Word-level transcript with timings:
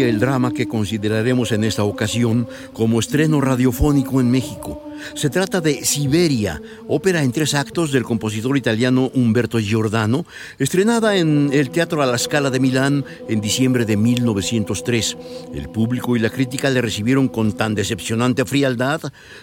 El 0.00 0.18
drama 0.18 0.52
que 0.52 0.66
consideraremos 0.66 1.52
en 1.52 1.64
esta 1.64 1.84
ocasión 1.84 2.48
como 2.72 3.00
estreno 3.00 3.40
radiofónico 3.40 4.20
en 4.20 4.30
México. 4.30 4.82
Se 5.14 5.30
trata 5.30 5.60
de 5.60 5.84
Siberia, 5.84 6.60
ópera 6.88 7.22
en 7.22 7.32
tres 7.32 7.54
actos 7.54 7.92
del 7.92 8.04
compositor 8.04 8.56
italiano 8.56 9.10
Umberto 9.14 9.58
Giordano, 9.58 10.24
estrenada 10.58 11.16
en 11.16 11.50
el 11.52 11.70
Teatro 11.70 12.02
a 12.02 12.06
la 12.06 12.18
Scala 12.18 12.50
de 12.50 12.60
Milán 12.60 13.04
en 13.28 13.40
diciembre 13.40 13.84
de 13.84 13.96
1903. 13.96 15.16
El 15.54 15.68
público 15.68 16.16
y 16.16 16.20
la 16.20 16.30
crítica 16.30 16.70
le 16.70 16.80
recibieron 16.80 17.28
con 17.28 17.52
tan 17.52 17.74
decepcionante 17.74 18.44
frialdad 18.44 19.00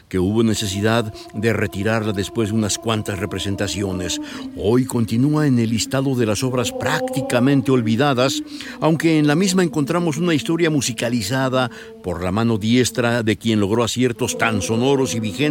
que 0.07 0.19
hubo 0.19 0.43
necesidad 0.43 1.13
de 1.33 1.53
retirarla 1.53 2.13
después 2.13 2.49
de 2.49 2.55
unas 2.55 2.77
cuantas 2.77 3.19
representaciones. 3.19 4.19
Hoy 4.57 4.85
continúa 4.85 5.47
en 5.47 5.59
el 5.59 5.69
listado 5.69 6.15
de 6.15 6.25
las 6.25 6.43
obras 6.43 6.71
prácticamente 6.71 7.71
olvidadas, 7.71 8.41
aunque 8.79 9.19
en 9.19 9.27
la 9.27 9.35
misma 9.35 9.63
encontramos 9.63 10.17
una 10.17 10.33
historia 10.33 10.69
musicalizada 10.69 11.69
por 12.03 12.23
la 12.23 12.31
mano 12.31 12.57
diestra 12.57 13.23
de 13.23 13.37
quien 13.37 13.59
logró 13.59 13.83
aciertos 13.83 14.37
tan 14.37 14.61
sonoros 14.61 15.15
y 15.15 15.19
vigentes 15.19 15.48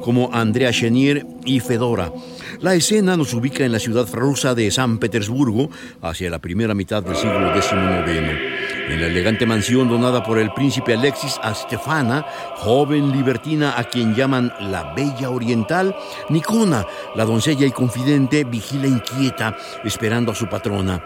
como 0.00 0.30
Andrea 0.32 0.72
Chenier 0.72 1.26
y 1.44 1.60
Fedora. 1.60 2.12
La 2.60 2.74
escena 2.74 3.16
nos 3.16 3.34
ubica 3.34 3.64
en 3.64 3.72
la 3.72 3.78
ciudad 3.78 4.08
rusa 4.12 4.54
de 4.54 4.70
San 4.70 4.98
Petersburgo 4.98 5.70
hacia 6.02 6.30
la 6.30 6.40
primera 6.40 6.74
mitad 6.74 7.02
del 7.02 7.14
siglo 7.14 7.52
XIX. 7.54 8.58
En 8.88 9.00
la 9.00 9.06
elegante 9.06 9.46
mansión 9.46 9.88
donada 9.88 10.24
por 10.24 10.38
el 10.38 10.50
príncipe 10.52 10.94
Alexis 10.94 11.38
a 11.42 11.54
Stefana, 11.54 12.26
joven 12.56 13.12
libertina 13.12 13.74
a 13.76 13.84
quien 13.84 14.14
llaman 14.14 14.52
la 14.60 14.94
Bella 14.94 15.30
Oriental, 15.30 15.94
Nicona, 16.30 16.84
la 17.14 17.24
doncella 17.24 17.66
y 17.66 17.70
confidente, 17.70 18.44
vigila 18.44 18.86
inquieta, 18.86 19.56
esperando 19.84 20.32
a 20.32 20.34
su 20.34 20.48
patrona. 20.48 21.04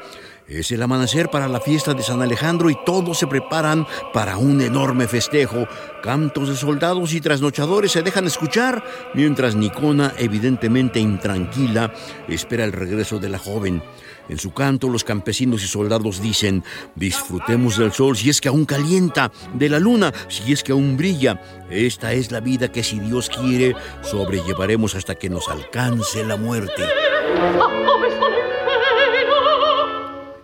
Es 0.49 0.73
el 0.73 0.83
amanecer 0.83 1.31
para 1.31 1.49
la 1.49 1.61
fiesta 1.61 1.95
de 1.95 2.03
San 2.03 2.21
Alejandro 2.21 2.69
y 2.69 2.77
todos 2.85 3.19
se 3.19 3.27
preparan 3.27 3.87
para 4.13 4.37
un 4.37 4.61
enorme 4.61 5.07
festejo. 5.07 5.67
Cantos 6.03 6.49
de 6.49 6.57
soldados 6.57 7.15
y 7.15 7.21
trasnochadores 7.21 7.93
se 7.93 8.03
dejan 8.03 8.27
escuchar, 8.27 8.83
mientras 9.15 9.55
Nicona, 9.55 10.13
evidentemente 10.19 10.99
intranquila, 10.99 11.95
espera 12.29 12.65
el 12.65 12.73
regreso 12.73 13.21
de 13.21 13.29
la 13.29 13.39
joven. 13.39 13.83
En 14.29 14.39
su 14.39 14.53
canto 14.53 14.89
los 14.89 15.05
campesinos 15.05 15.63
y 15.63 15.69
soldados 15.69 16.21
dicen, 16.21 16.65
disfrutemos 16.97 17.79
del 17.79 17.93
sol 17.93 18.17
si 18.17 18.29
es 18.29 18.41
que 18.41 18.49
aún 18.49 18.65
calienta, 18.65 19.31
de 19.55 19.69
la 19.69 19.79
luna 19.79 20.13
si 20.29 20.53
es 20.53 20.63
que 20.63 20.73
aún 20.73 20.97
brilla. 20.97 21.41
Esta 21.71 22.13
es 22.13 22.33
la 22.33 22.41
vida 22.41 22.71
que 22.71 22.83
si 22.83 22.99
Dios 22.99 23.31
quiere, 23.31 23.75
sobrellevaremos 24.03 24.97
hasta 24.97 25.15
que 25.15 25.31
nos 25.31 25.49
alcance 25.49 26.25
la 26.25 26.37
muerte. 26.37 26.83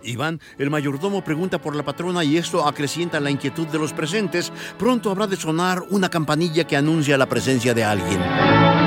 Iván, 0.09 0.39
el 0.57 0.69
mayordomo 0.69 1.23
pregunta 1.23 1.59
por 1.59 1.75
la 1.75 1.83
patrona 1.83 2.23
y 2.23 2.37
esto 2.37 2.67
acrecienta 2.67 3.19
la 3.19 3.31
inquietud 3.31 3.67
de 3.67 3.79
los 3.79 3.93
presentes. 3.93 4.51
Pronto 4.77 5.11
habrá 5.11 5.27
de 5.27 5.35
sonar 5.35 5.83
una 5.89 6.09
campanilla 6.09 6.65
que 6.65 6.77
anuncia 6.77 7.17
la 7.17 7.27
presencia 7.27 7.73
de 7.73 7.83
alguien. 7.83 8.78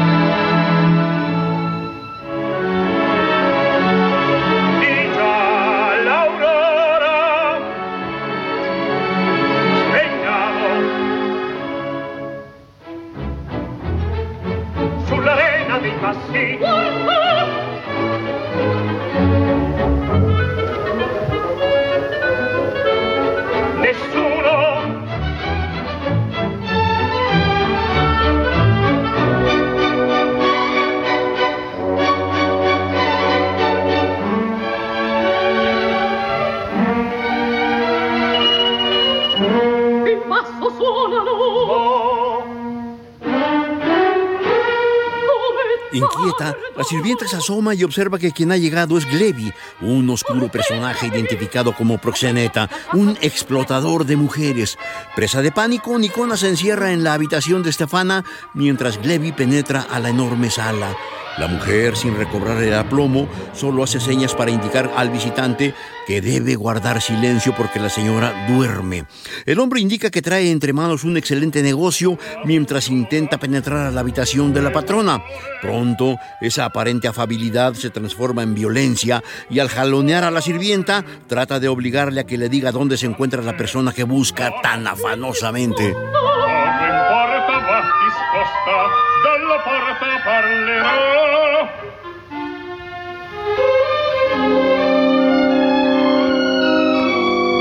La 46.83 46.89
sirvienta 46.89 47.29
se 47.29 47.37
asoma 47.37 47.77
y 47.77 47.85
observa 47.85 48.19
que 48.19 48.33
quien 48.33 48.51
ha 48.51 48.57
llegado 48.57 48.99
es 48.99 49.07
Glevi, 49.07 49.53
un 49.83 50.11
oscuro 50.11 50.49
personaje 50.49 51.07
identificado 51.07 51.77
como 51.77 51.99
proxeneta, 51.99 52.69
un 52.93 53.17
explotador 53.21 54.05
de 54.05 54.17
mujeres. 54.17 54.77
Presa 55.15 55.43
de 55.43 55.53
pánico, 55.53 55.97
Nicona 55.97 56.37
se 56.37 56.49
encierra 56.49 56.91
en 56.91 57.05
la 57.05 57.15
habitación 57.15 57.63
de 57.63 57.73
Stefana 57.73 58.25
mientras 58.53 59.01
Glevi 59.01 59.31
penetra 59.31 59.83
a 59.83 60.01
la 60.01 60.09
enorme 60.09 60.51
sala. 60.51 60.97
La 61.39 61.49
mujer, 61.49 61.97
sin 61.97 62.17
recobrar 62.17 62.63
el 62.63 62.75
aplomo, 62.75 63.27
solo 63.55 63.83
hace 63.83 64.01
señas 64.01 64.35
para 64.35 64.51
indicar 64.51 64.91
al 64.97 65.11
visitante 65.11 65.75
que 66.07 66.21
debe 66.21 66.57
guardar 66.57 67.01
silencio 67.01 67.55
porque 67.57 67.81
la 67.81 67.89
señora 67.89 68.47
duerme. 68.49 69.07
El 69.47 69.59
hombre 69.59 69.81
indica 69.81 70.11
que 70.11 70.21
trae 70.21 70.51
entre 70.51 70.73
manos 70.73 71.05
un 71.05 71.17
excelente 71.17 71.63
negocio 71.63 72.19
mientras 72.45 72.89
intenta 72.89 73.39
penetrar 73.39 73.87
a 73.87 73.91
la 73.91 74.01
habitación 74.01 74.53
de 74.53 74.63
la 74.63 74.73
patrona. 74.73 75.23
Pronto, 75.63 76.17
esa 76.41 76.67
aparente 76.67 77.09
afabilidad 77.09 77.75
se 77.75 77.91
transforma 77.91 78.43
en 78.43 78.55
violencia 78.55 79.23
y 79.49 79.61
al 79.61 79.69
jalonear 79.69 80.25
a 80.25 80.31
la 80.31 80.43
sirvienta, 80.43 81.05
trata 81.29 81.61
de 81.61 81.69
obligarle 81.69 82.21
a 82.21 82.25
que 82.25 82.39
le 82.39 82.49
diga 82.49 82.73
dónde 82.73 82.99
se 82.99 83.07
encuentra 83.07 83.43
la 83.43 83.57
persona 83.57 83.93
que 83.93 84.05
busca 84.05 84.53
tan 84.63 84.87
afanosamente. 84.87 85.95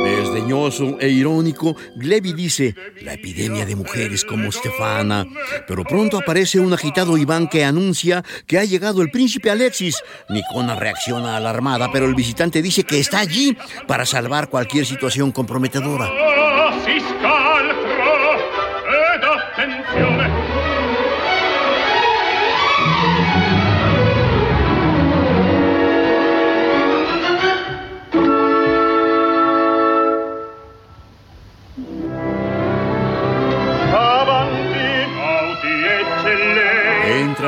Desdeñoso 0.04 0.98
e 1.00 1.10
irónico, 1.10 1.76
Glevi 1.96 2.34
dice, 2.34 2.76
la 3.02 3.14
epidemia 3.14 3.66
de 3.66 3.76
mujeres 3.76 4.26
como 4.26 4.52
Stefana. 4.52 5.26
Pero 5.68 5.84
pronto 5.84 6.18
aparece 6.18 6.60
un 6.60 6.74
agitado 6.74 7.18
Iván 7.18 7.48
que 7.48 7.64
anuncia 7.64 8.24
que 8.48 8.58
ha 8.58 8.66
llegado 8.66 9.02
el 9.02 9.12
príncipe 9.12 9.52
Alexis. 9.52 10.02
Nicona 10.30 10.76
reacciona 10.76 11.38
alarmada, 11.38 11.92
pero 11.92 12.06
el 12.06 12.16
visitante 12.16 12.62
dice 12.62 12.84
que 12.84 13.00
está 13.00 13.20
allí 13.20 13.56
para 13.88 14.06
salvar 14.06 14.50
cualquier 14.50 14.86
situación 14.86 15.32
comprometedora. 15.32 16.10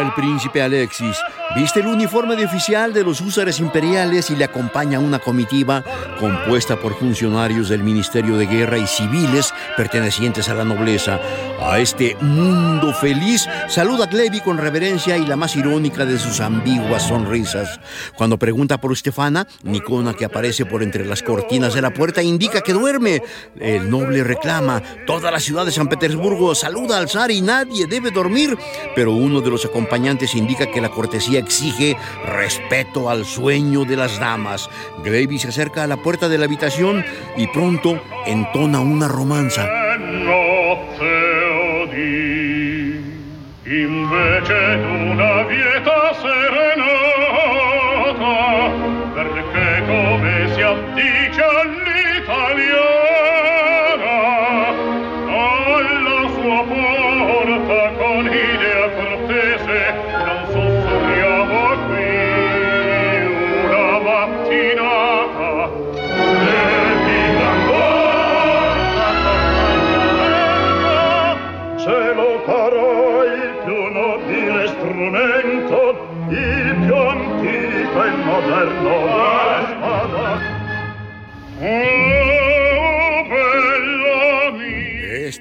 El 0.04 0.14
príncipe 0.14 0.62
Alexis. 0.62 1.18
Viste 1.56 1.80
el 1.80 1.88
uniforme 1.88 2.36
de 2.36 2.46
oficial 2.46 2.94
de 2.94 3.04
los 3.04 3.22
húsares 3.22 3.60
imperiales 3.60 4.30
y 4.30 4.36
le 4.36 4.44
acompaña 4.44 5.00
una 5.00 5.20
comitiva 5.20 5.84
compuesta 6.20 6.80
por 6.80 6.98
funcionarios 6.98 7.70
del 7.70 7.84
Ministerio 7.84 8.38
de 8.38 8.46
Guerra 8.46 8.78
y 8.78 8.86
civiles 8.86 9.54
pertenecientes 9.78 10.50
a 10.50 10.56
la 10.56 10.66
nobleza. 10.66 11.20
A 11.62 11.80
este 11.80 12.18
mundo 12.20 12.94
feliz 12.94 13.48
saluda 13.70 14.08
Glevi 14.08 14.42
con 14.42 14.58
reverencia 14.58 15.18
y 15.18 15.26
la 15.26 15.38
más 15.38 15.56
irónica 15.56 16.06
de 16.06 16.20
sus 16.20 16.42
ambiguas 16.42 17.08
sonrisas. 17.08 17.80
Cuando 18.18 18.38
pregunta 18.38 18.82
por 18.82 18.92
Estefana, 18.92 19.48
Nicona, 19.64 20.14
que 20.14 20.26
aparece 20.26 20.66
por 20.66 20.84
entre 20.84 21.06
las 21.06 21.24
cortinas 21.24 21.74
de 21.74 21.82
la 21.82 21.94
puerta, 21.94 22.22
indica 22.22 22.62
que 22.62 22.74
duerme. 22.74 23.22
El 23.60 23.90
noble 23.90 24.24
reclama, 24.24 24.82
toda 25.06 25.32
la 25.32 25.40
ciudad 25.40 25.66
de 25.66 25.72
San 25.72 25.88
Petersburgo 25.88 26.56
saluda 26.56 26.98
al 26.98 27.10
zar 27.10 27.32
y 27.32 27.42
nadie 27.42 27.88
debe 27.88 28.12
dormir, 28.12 28.58
pero 28.96 29.14
uno 29.14 29.40
de 29.40 29.50
los 29.50 29.64
acompañantes 29.64 29.93
indica 30.34 30.66
que 30.68 30.82
la 30.82 30.90
cortesía 30.90 31.40
exige 31.40 31.96
respeto 32.26 33.10
al 33.10 33.26
sueño 33.26 33.86
de 33.86 33.96
las 33.96 34.20
damas. 34.20 34.70
Gravy 35.04 35.40
se 35.40 35.50
acerca 35.50 35.84
a 35.84 35.88
la 35.88 35.98
puerta 35.98 36.30
de 36.30 36.38
la 36.38 36.46
habitación 36.46 37.06
y 37.38 37.48
pronto 37.48 38.02
entona 38.26 38.80
una 38.80 39.08
romanza. 39.08 39.70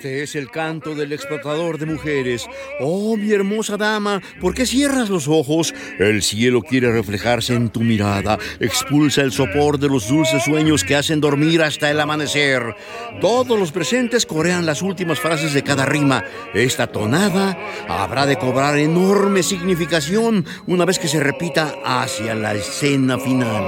Este 0.02 0.25
es 0.25 0.34
el 0.34 0.50
canto 0.50 0.96
del 0.96 1.12
explotador 1.12 1.78
de 1.78 1.87
mujeres. 1.87 2.49
Oh, 2.81 3.16
mi 3.16 3.31
hermosa 3.31 3.76
dama, 3.76 4.20
¿por 4.40 4.52
qué 4.52 4.66
cierras 4.66 5.08
los 5.08 5.28
ojos? 5.28 5.72
El 6.00 6.22
cielo 6.22 6.60
quiere 6.60 6.90
reflejarse 6.90 7.54
en 7.54 7.70
tu 7.70 7.82
mirada. 7.82 8.37
Expulsa 8.58 9.22
el 9.22 9.31
sopor 9.31 9.78
de 9.78 9.87
los 9.87 10.08
dulces 10.08 10.43
sueños 10.43 10.82
que 10.82 10.96
hacen 10.96 11.20
dormir 11.20 11.62
hasta 11.62 11.88
el 11.88 12.00
amanecer. 12.00 12.75
Todos 13.20 13.56
los 13.56 13.70
presentes 13.70 14.26
corean 14.26 14.66
las 14.66 14.82
últimas 14.82 15.20
frases 15.20 15.54
de 15.54 15.62
cada 15.62 15.87
rima. 15.87 16.25
Esta 16.52 16.88
tonada 16.88 17.56
habrá 17.88 18.26
de 18.26 18.34
cobrar 18.34 18.78
enorme 18.78 19.44
significación 19.44 20.44
una 20.66 20.84
vez 20.84 20.98
que 20.98 21.06
se 21.06 21.20
repita 21.20 21.76
hacia 21.84 22.34
la 22.34 22.55
escena 22.55 23.20
final. 23.20 23.62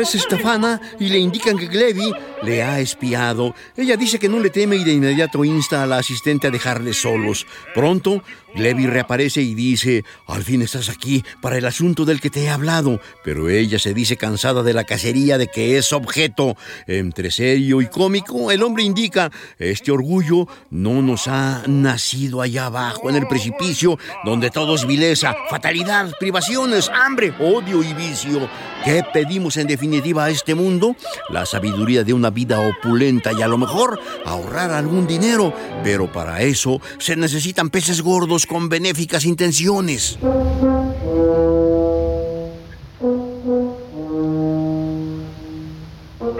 Aparece 0.00 0.18
Stefana 0.18 0.80
y 0.98 1.10
le 1.10 1.18
indican 1.18 1.58
que 1.58 1.66
Glevi 1.66 2.10
le 2.42 2.62
ha 2.62 2.80
espiado. 2.80 3.54
Ella 3.76 3.96
dice 3.96 4.18
que 4.18 4.28
no 4.28 4.38
le 4.38 4.50
teme 4.50 4.76
y 4.76 4.84
de 4.84 4.92
inmediato 4.92 5.44
insta 5.44 5.82
a 5.82 5.86
la 5.86 5.98
asistente 5.98 6.46
a 6.46 6.50
dejarles 6.50 7.00
solos. 7.00 7.46
Pronto, 7.74 8.22
Glevi 8.54 8.86
reaparece 8.86 9.42
y 9.42 9.54
dice, 9.54 10.04
al 10.26 10.42
fin 10.42 10.62
estás 10.62 10.88
aquí 10.88 11.24
para 11.40 11.58
el 11.58 11.66
asunto 11.66 12.04
del 12.04 12.20
que 12.20 12.30
te 12.30 12.44
he 12.44 12.50
hablado. 12.50 13.00
Pero 13.24 13.48
ella 13.48 13.78
se 13.78 13.94
dice 13.94 14.16
cansada 14.16 14.62
de 14.62 14.72
la 14.72 14.84
cacería 14.84 15.38
de 15.38 15.48
que 15.48 15.78
es 15.78 15.92
objeto. 15.92 16.56
Entre 16.86 17.30
serio 17.30 17.80
y 17.80 17.86
cómico, 17.88 18.50
el 18.50 18.62
hombre 18.62 18.82
indica, 18.82 19.30
este 19.58 19.92
orgullo 19.92 20.46
no 20.70 21.02
nos 21.02 21.28
ha 21.28 21.62
nacido 21.66 22.42
allá 22.42 22.66
abajo 22.66 23.10
en 23.10 23.16
el 23.16 23.26
precipicio, 23.26 23.98
donde 24.24 24.50
todo 24.50 24.74
es 24.74 24.86
vileza, 24.86 25.34
fatalidad, 25.48 26.12
privaciones, 26.18 26.90
hambre, 26.92 27.34
odio 27.38 27.82
y 27.82 27.92
vicio. 27.94 28.48
¿Qué 28.84 29.04
pedimos 29.12 29.56
en 29.56 29.66
definitiva 29.66 30.24
a 30.24 30.30
este 30.30 30.54
mundo? 30.54 30.96
La 31.28 31.46
sabiduría 31.46 32.02
de 32.02 32.12
una 32.12 32.29
vida 32.30 32.60
opulenta 32.60 33.32
y 33.32 33.42
a 33.42 33.48
lo 33.48 33.58
mejor 33.58 34.00
ahorrar 34.24 34.70
algún 34.70 35.06
dinero, 35.06 35.52
pero 35.82 36.10
para 36.10 36.42
eso 36.42 36.80
se 36.98 37.16
necesitan 37.16 37.70
peces 37.70 38.02
gordos 38.02 38.46
con 38.46 38.68
benéficas 38.68 39.24
intenciones. 39.24 40.18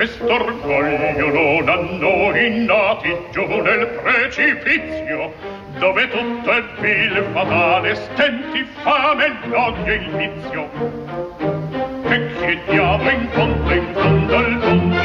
Quest'orgoglio 0.01 1.27
non 1.29 1.69
hanno 1.69 2.35
i 2.35 2.65
nati 2.65 3.15
giù 3.33 3.45
nel 3.47 3.87
precipizio, 4.03 5.33
dove 5.79 6.09
tutto 6.09 6.53
è 6.53 6.63
vil, 6.81 7.27
fatale, 7.35 7.95
stenti, 7.95 8.67
fame, 8.83 9.39
l'odio 9.49 9.85
e 9.85 9.95
il 9.95 10.11
vizio. 10.17 10.69
Che 12.09 12.31
chiediamo 12.39 13.11
in 13.11 13.29
fondo, 13.33 13.73
in 13.73 13.87
fondo 13.93 14.37
al 14.37 14.51
mondo, 14.59 15.00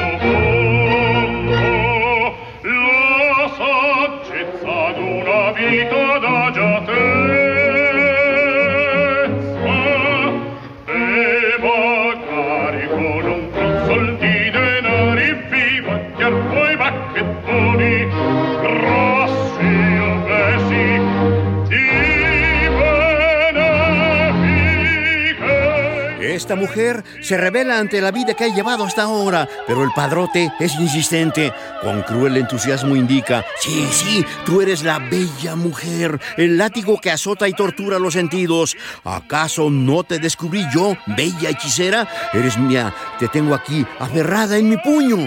Esta 26.55 26.67
mujer 26.67 27.03
se 27.19 27.35
revela 27.35 27.79
ante 27.79 27.99
la 27.99 28.11
vida 28.11 28.33
que 28.33 28.45
ha 28.45 28.47
llevado 28.47 28.85
hasta 28.85 29.03
ahora, 29.03 29.45
pero 29.67 29.83
el 29.83 29.91
padrote 29.91 30.53
es 30.57 30.73
insistente. 30.75 31.51
Con 31.81 32.01
cruel 32.03 32.37
entusiasmo 32.37 32.95
indica, 32.95 33.43
sí, 33.59 33.85
sí, 33.91 34.25
tú 34.45 34.61
eres 34.61 34.81
la 34.81 34.99
bella 34.99 35.57
mujer, 35.57 36.17
el 36.37 36.57
látigo 36.57 36.97
que 37.01 37.11
azota 37.11 37.49
y 37.49 37.51
tortura 37.51 37.99
los 37.99 38.13
sentidos. 38.13 38.77
¿Acaso 39.03 39.69
no 39.69 40.05
te 40.05 40.17
descubrí 40.17 40.65
yo, 40.73 40.95
bella 41.07 41.49
hechicera? 41.49 42.07
Eres 42.31 42.57
mía, 42.57 42.93
te 43.19 43.27
tengo 43.27 43.53
aquí, 43.53 43.85
aferrada 43.99 44.55
en 44.57 44.69
mi 44.69 44.77
puño. 44.77 45.17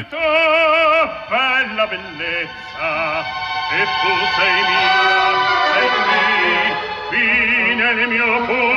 mio 8.09 8.47
pugno 8.47 8.68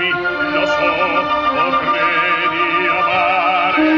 amarmi, 0.00 0.10
lo 0.54 0.66
so, 0.66 0.86
lo 1.56 1.66
credi 1.84 2.66
amare. 2.98 3.88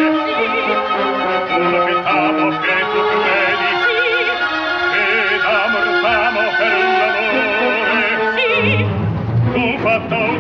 Quello 1.48 1.78
che 1.84 1.94
t'amo, 2.02 2.48
che 2.60 2.76
tu 2.92 3.00
credi, 3.22 3.70
che 4.92 5.06
d'amor 5.44 5.88
t'amo 6.02 6.42
per 6.58 6.74
l'amore. 6.98 8.00
Tu 9.52 9.62
fatto 9.78 10.31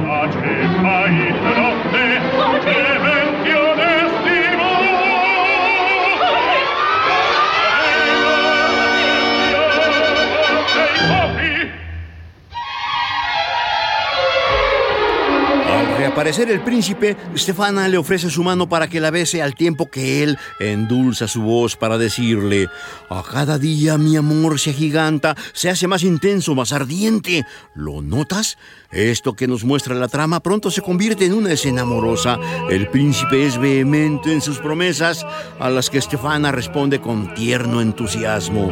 parecer 16.14 16.50
el 16.50 16.60
príncipe, 16.60 17.16
Stefana 17.36 17.88
le 17.88 17.98
ofrece 17.98 18.30
su 18.30 18.42
mano 18.42 18.68
para 18.68 18.88
que 18.88 19.00
la 19.00 19.10
bese 19.10 19.42
al 19.42 19.54
tiempo 19.54 19.90
que 19.90 20.22
él 20.22 20.38
endulza 20.60 21.28
su 21.28 21.42
voz 21.42 21.76
para 21.76 21.98
decirle, 21.98 22.68
a 23.08 23.22
cada 23.22 23.58
día 23.58 23.98
mi 23.98 24.16
amor 24.16 24.58
se 24.58 24.70
agiganta, 24.70 25.34
se 25.52 25.70
hace 25.70 25.86
más 25.88 26.02
intenso, 26.02 26.54
más 26.54 26.72
ardiente. 26.72 27.44
¿Lo 27.74 28.02
notas? 28.02 28.58
Esto 28.90 29.34
que 29.34 29.48
nos 29.48 29.64
muestra 29.64 29.94
la 29.94 30.08
trama 30.08 30.40
pronto 30.40 30.70
se 30.70 30.82
convierte 30.82 31.24
en 31.24 31.34
una 31.34 31.52
escena 31.52 31.82
amorosa. 31.82 32.38
El 32.68 32.88
príncipe 32.88 33.46
es 33.46 33.58
vehemente 33.58 34.32
en 34.32 34.40
sus 34.40 34.58
promesas, 34.58 35.24
a 35.58 35.70
las 35.70 35.88
que 35.88 36.00
Stefana 36.00 36.52
responde 36.52 37.00
con 37.00 37.34
tierno 37.34 37.80
entusiasmo. 37.80 38.70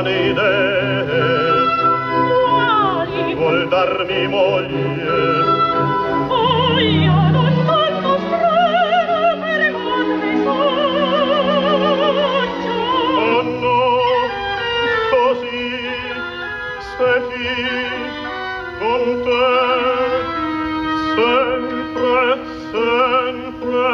strane 0.00 0.30
idee 0.30 1.04
Quali? 2.48 3.34
vuol 3.34 3.68
darmi 3.68 4.28
moglie. 4.28 5.18
Oh 6.28 6.78
io 6.78 7.28
non 7.30 7.64
tanto 7.66 8.18
strano 8.24 9.18
per 9.40 9.72
godmi 9.72 10.32
sogno 10.44 11.14
oh 13.18 13.42
no. 13.62 13.78
Così 15.10 15.68
se 16.96 17.10
fi 17.28 17.50
con 18.78 19.02
te 19.24 19.48
sempre 21.14 22.38
sempre. 22.72 23.88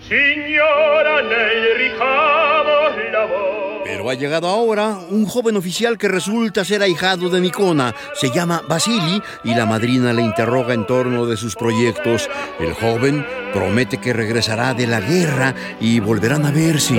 Signora 0.00 1.14
nel 1.22 1.62
ricamo 1.76 2.76
lavoro. 3.10 3.61
Ha 4.08 4.14
llegado 4.14 4.48
ahora 4.48 4.98
un 5.10 5.26
joven 5.26 5.56
oficial 5.56 5.96
que 5.96 6.08
resulta 6.08 6.64
ser 6.64 6.82
ahijado 6.82 7.30
de 7.30 7.40
Nicona. 7.40 7.94
Se 8.14 8.30
llama 8.30 8.62
Basili 8.68 9.22
y 9.44 9.54
la 9.54 9.64
madrina 9.64 10.12
le 10.12 10.22
interroga 10.22 10.74
en 10.74 10.86
torno 10.86 11.24
de 11.24 11.36
sus 11.36 11.56
proyectos. 11.56 12.28
El 12.58 12.74
joven 12.74 13.24
promete 13.52 13.98
que 13.98 14.12
regresará 14.12 14.74
de 14.74 14.86
la 14.86 15.00
guerra 15.00 15.54
y 15.80 16.00
volverán 16.00 16.44
a 16.44 16.50
verse. 16.50 16.98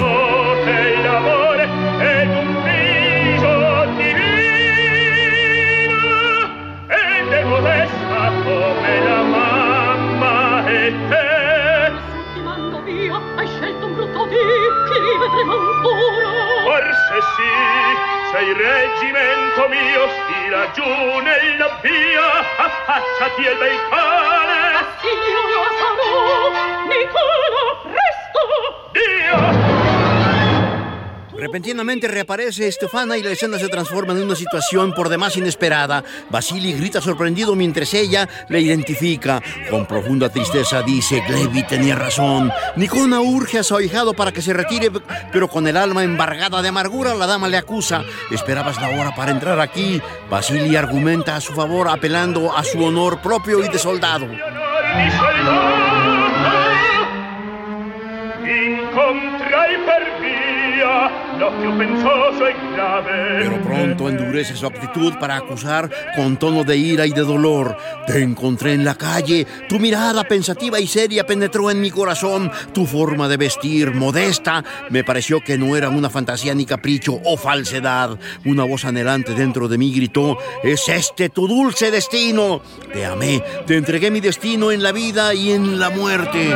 Lascia 18.33 18.49
il 18.49 18.55
reggimento 18.55 19.67
mio, 19.67 20.09
stira 20.09 20.71
giù 20.71 20.83
nella 20.83 21.77
via, 21.81 22.39
affacciati 22.57 23.45
al 23.45 23.57
bel 23.57 23.77
cane. 23.89 24.73
Assilio, 24.73 25.63
saluto! 25.77 26.82
Repentinamente 31.53 32.07
reaparece 32.07 32.67
Estefana 32.67 33.15
y 33.15 33.21
la 33.21 33.29
escena 33.29 33.59
se 33.59 33.67
transforma 33.67 34.13
en 34.13 34.23
una 34.23 34.35
situación 34.35 34.91
por 34.91 35.07
demás 35.07 35.37
inesperada. 35.37 36.03
Basili 36.31 36.73
grita 36.73 36.99
sorprendido 36.99 37.53
mientras 37.53 37.93
ella 37.93 38.27
le 38.49 38.59
identifica. 38.59 39.39
Con 39.69 39.85
profunda 39.85 40.29
tristeza 40.29 40.81
dice, 40.81 41.21
Glevi 41.27 41.61
tenía 41.61 41.93
razón. 41.93 42.51
Nicona 42.75 43.21
urge 43.21 43.59
a 43.59 43.63
su 43.63 43.75
ahijado 43.75 44.15
para 44.15 44.31
que 44.31 44.41
se 44.41 44.51
retire, 44.51 44.89
pero 45.31 45.47
con 45.47 45.67
el 45.67 45.77
alma 45.77 46.03
embargada 46.03 46.59
de 46.63 46.69
amargura 46.69 47.13
la 47.13 47.27
dama 47.27 47.47
le 47.47 47.57
acusa. 47.57 48.03
Esperabas 48.31 48.81
la 48.81 48.89
hora 48.89 49.13
para 49.15 49.29
entrar 49.29 49.59
aquí. 49.59 50.01
Basili 50.31 50.75
argumenta 50.75 51.35
a 51.35 51.41
su 51.41 51.53
favor 51.53 51.87
apelando 51.87 52.51
a 52.57 52.63
su 52.63 52.83
honor 52.83 53.21
propio 53.21 53.63
y 53.63 53.69
de 53.69 53.77
soldado. 53.77 54.27
Pero 63.39 63.61
pronto 63.61 64.09
endurece 64.09 64.55
su 64.55 64.65
actitud 64.65 65.13
para 65.19 65.37
acusar 65.37 65.89
con 66.15 66.37
tono 66.37 66.63
de 66.63 66.77
ira 66.77 67.05
y 67.05 67.11
de 67.11 67.21
dolor. 67.21 67.77
Te 68.07 68.21
encontré 68.21 68.73
en 68.73 68.85
la 68.85 68.95
calle, 68.95 69.45
tu 69.67 69.79
mirada 69.79 70.23
pensativa 70.23 70.79
y 70.79 70.87
seria 70.87 71.25
penetró 71.25 71.71
en 71.71 71.81
mi 71.81 71.91
corazón, 71.91 72.51
tu 72.73 72.85
forma 72.85 73.27
de 73.27 73.37
vestir 73.37 73.93
modesta 73.93 74.63
me 74.89 75.03
pareció 75.03 75.39
que 75.41 75.57
no 75.57 75.75
era 75.75 75.89
una 75.89 76.09
fantasía 76.09 76.53
ni 76.53 76.65
capricho 76.65 77.19
o 77.23 77.37
falsedad. 77.37 78.17
Una 78.45 78.63
voz 78.63 78.85
anhelante 78.85 79.33
dentro 79.33 79.67
de 79.67 79.77
mí 79.77 79.93
gritó, 79.93 80.37
es 80.63 80.87
este 80.89 81.29
tu 81.29 81.47
dulce 81.47 81.91
destino. 81.91 82.61
Te 82.91 83.05
amé, 83.05 83.43
te 83.65 83.77
entregué 83.77 84.11
mi 84.11 84.19
destino 84.19 84.71
en 84.71 84.83
la 84.83 84.91
vida 84.91 85.33
y 85.33 85.51
en 85.51 85.79
la 85.79 85.89
muerte. 85.89 86.53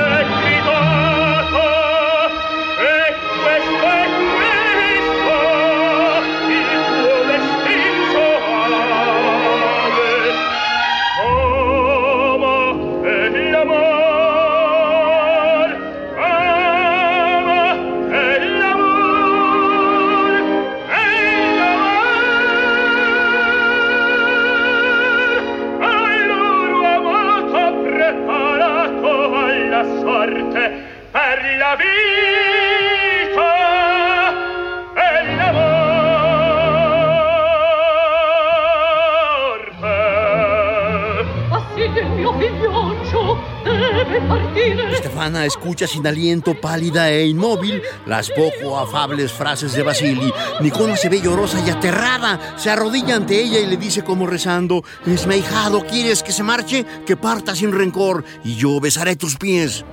Deve 44.18 44.28
partire 44.28 44.98
Stefana 44.98 45.46
escucha 45.46 45.88
sin 45.88 46.06
aliento, 46.06 46.60
pálida 46.60 47.10
e 47.12 47.28
inmóvil, 47.28 47.82
las 48.06 48.30
poco 48.30 48.78
afables 48.78 49.32
frases 49.32 49.74
de 49.74 49.84
Basili. 49.84 50.34
Nicona 50.60 50.96
se 50.96 51.10
ve 51.10 51.22
llorosa 51.22 51.60
y 51.66 51.70
aterrada. 51.70 52.40
Se 52.58 52.70
arrodilla 52.70 53.16
ante 53.16 53.42
ella 53.42 53.60
y 53.60 53.68
le 53.68 53.78
dice 53.78 54.04
como 54.04 54.28
rezando, 54.28 54.84
es 55.06 55.28
mi 55.28 55.36
ahijado, 55.36 55.86
¿quieres 55.86 56.24
que 56.24 56.32
se 56.32 56.44
marche? 56.44 56.86
Que 57.06 57.16
parta 57.16 57.56
sin 57.56 57.72
rencor 57.72 58.24
y 58.44 58.56
yo 58.56 58.80
besaré 58.80 59.16
tus 59.16 59.36
pies. 59.38 59.86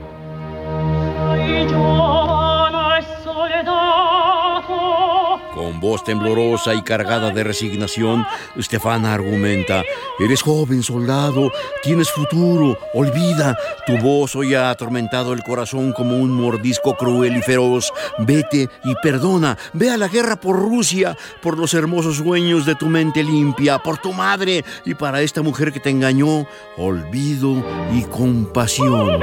Giovane 1.36 2.13
voz 5.84 6.02
temblorosa 6.02 6.72
y 6.74 6.82
cargada 6.82 7.30
de 7.30 7.44
resignación, 7.44 8.24
Stefana 8.58 9.12
argumenta, 9.12 9.82
eres 10.18 10.40
joven 10.40 10.82
soldado, 10.82 11.52
tienes 11.82 12.10
futuro, 12.10 12.78
olvida, 12.94 13.54
tu 13.86 13.98
voz 13.98 14.34
hoy 14.34 14.54
ha 14.54 14.70
atormentado 14.70 15.34
el 15.34 15.42
corazón 15.42 15.92
como 15.92 16.16
un 16.16 16.30
mordisco 16.30 16.96
cruel 16.96 17.36
y 17.36 17.42
feroz, 17.42 17.92
vete 18.18 18.70
y 18.82 18.94
perdona, 19.02 19.58
ve 19.74 19.90
a 19.90 19.98
la 19.98 20.08
guerra 20.08 20.36
por 20.36 20.56
Rusia, 20.56 21.18
por 21.42 21.58
los 21.58 21.74
hermosos 21.74 22.16
sueños 22.16 22.64
de 22.64 22.76
tu 22.76 22.86
mente 22.86 23.22
limpia, 23.22 23.78
por 23.78 23.98
tu 23.98 24.14
madre 24.14 24.64
y 24.86 24.94
para 24.94 25.20
esta 25.20 25.42
mujer 25.42 25.70
que 25.70 25.80
te 25.80 25.90
engañó, 25.90 26.46
olvido 26.78 27.62
y 27.92 28.04
compasión. 28.04 29.20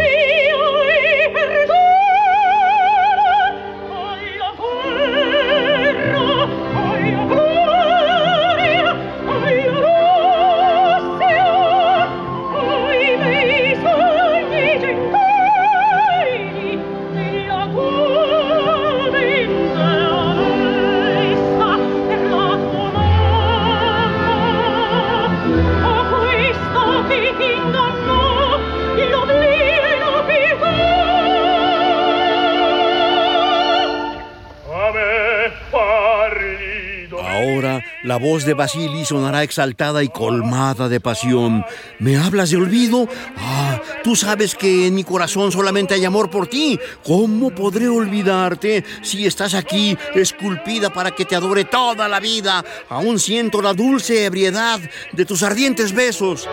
Voz 38.22 38.46
de 38.46 38.54
Basili 38.54 39.04
sonará 39.04 39.44
exaltada 39.44 40.04
y 40.04 40.10
colmada 40.10 40.88
de 40.88 41.00
pasión. 41.00 41.66
¿Me 42.00 42.18
hablas 42.18 42.52
de 42.52 42.58
olvido? 42.58 43.08
Ah, 43.38 43.62
Tú 44.04 44.16
sabes 44.16 44.56
que 44.56 44.88
en 44.88 44.96
mi 44.96 45.04
corazón 45.04 45.52
solamente 45.52 45.94
hay 45.94 46.06
amor 46.06 46.30
por 46.30 46.48
ti. 46.48 46.80
¿Cómo 47.04 47.52
podré 47.52 47.88
olvidarte 47.88 48.84
si 49.04 49.26
estás 49.28 49.54
aquí 49.54 49.96
esculpida 50.16 50.92
para 50.92 51.12
que 51.12 51.26
te 51.26 51.36
adore 51.36 51.66
toda 51.66 52.08
la 52.08 52.20
vida? 52.20 52.66
Aún 52.90 53.20
siento 53.20 53.62
la 53.62 53.74
dulce 53.74 54.26
ebriedad 54.26 54.80
de 55.12 55.26
tus 55.26 55.44
ardientes 55.44 55.94
besos. 55.94 56.48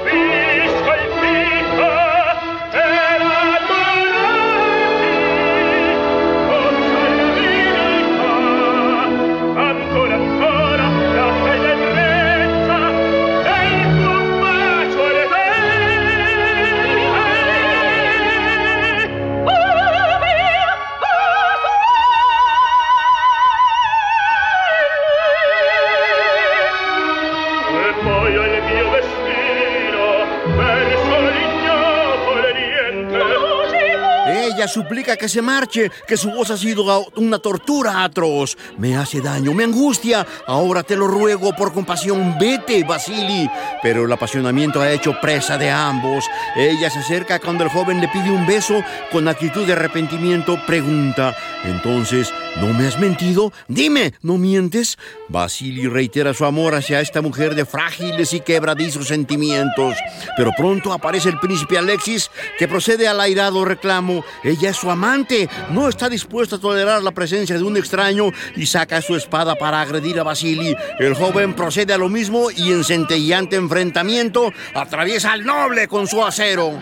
Suplica 34.69 35.17
que 35.17 35.29
se 35.29 35.43
marche, 35.43 35.91
que 36.07 36.17
su 36.17 36.31
voz 36.31 36.51
ha 36.51 36.57
sido 36.57 37.07
una 37.17 37.39
tortura 37.39 38.05
atroz. 38.05 38.57
Me 38.77 38.97
hace 38.97 39.21
daño, 39.21 39.55
me 39.55 39.65
angustia. 39.65 40.27
Ahora 40.47 40.83
te 40.83 40.97
lo 40.97 41.09
ruego 41.09 41.53
por 41.55 41.73
compasión, 41.73 42.37
vete, 42.39 42.85
Basili. 42.85 43.51
Pero 43.83 44.05
el 44.05 44.13
apasionamiento 44.13 44.81
ha 44.81 44.93
hecho 44.93 45.19
presa 45.21 45.59
de 45.59 45.71
ambos. 45.71 46.25
Ella 46.57 46.91
se 46.91 47.01
acerca 47.01 47.39
cuando 47.39 47.65
el 47.65 47.71
joven 47.71 48.01
le 48.01 48.09
pide 48.09 48.31
un 48.31 48.47
beso 48.47 48.83
con 49.11 49.29
actitud 49.29 49.67
de 49.67 49.73
arrepentimiento, 49.73 50.59
pregunta, 50.67 51.37
entonces, 51.65 52.33
¿no 52.57 52.73
me 52.75 52.87
has 52.87 52.99
mentido? 52.99 53.53
Dime, 53.69 54.15
¿no 54.23 54.39
mientes? 54.39 54.99
Basili 55.29 55.89
reitera 55.89 56.35
su 56.35 56.45
amor 56.45 56.75
hacia 56.75 57.01
esta 57.01 57.23
mujer 57.23 57.55
de 57.55 57.65
frágiles 57.65 58.33
y 58.33 58.41
quebradizos 58.41 59.09
sentimientos. 59.09 59.97
Pero 60.37 60.53
pronto 60.57 60.93
aparece 60.93 61.29
el 61.29 61.39
príncipe 61.39 61.79
Alexis, 61.79 62.31
que 62.59 62.69
procede 62.69 63.09
al 63.09 63.21
airado 63.21 63.65
reclamo. 63.65 64.25
Ella 64.43 64.58
es 64.67 64.77
su 64.77 64.91
amante, 64.91 65.49
no 65.71 65.89
está 65.89 66.09
dispuesta 66.09 66.57
a 66.57 66.61
tolerar 66.61 67.03
la 67.03 67.13
presencia 67.13 67.57
de 67.57 67.63
un 67.63 67.77
extraño 67.77 68.33
y 68.57 68.67
saca 68.67 69.03
su 69.03 69.17
espada 69.17 69.55
para 69.57 69.81
agredir 69.81 70.19
a 70.21 70.23
Basili. 70.23 70.77
El 70.99 71.15
joven 71.15 71.55
procede 71.55 71.93
a 71.93 71.99
lo 71.99 72.09
mismo 72.09 72.51
y 72.51 72.73
en 72.73 72.85
centellante 72.85 73.57
enfrentamiento 73.57 74.53
atraviesa 74.75 75.33
al 75.33 75.45
noble 75.45 75.89
con 75.89 76.07
su 76.07 76.25
acero. 76.25 76.79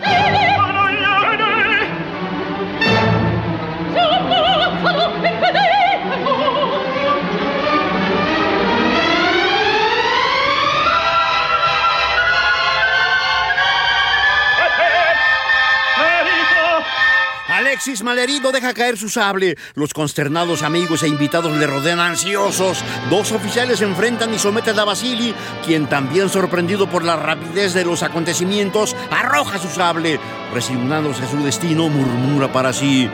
Alexis 17.77 18.01
malherido 18.01 18.51
deja 18.51 18.73
caer 18.73 18.97
su 18.97 19.07
sable. 19.07 19.55
Los 19.75 19.93
consternados 19.93 20.63
amigos 20.63 21.03
e 21.03 21.07
invitados 21.07 21.55
le 21.55 21.67
rodean 21.67 21.99
ansiosos. 21.99 22.83
Dos 23.11 23.31
oficiales 23.31 23.77
se 23.77 23.85
enfrentan 23.85 24.33
y 24.33 24.39
someten 24.39 24.79
a 24.79 24.83
Basili, 24.83 25.31
quien 25.63 25.85
también 25.85 26.27
sorprendido 26.27 26.89
por 26.89 27.03
la 27.03 27.17
rapidez 27.17 27.75
de 27.75 27.85
los 27.85 28.01
acontecimientos, 28.01 28.95
arroja 29.11 29.59
su 29.59 29.69
sable. 29.69 30.19
Resignándose 30.55 31.21
a 31.21 31.29
su 31.29 31.37
destino, 31.43 31.87
murmura 31.87 32.51
para 32.51 32.73
sí, 32.73 33.07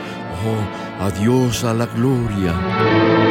oh, 0.46 1.04
adiós 1.04 1.62
a 1.64 1.74
la 1.74 1.84
gloria. 1.84 3.23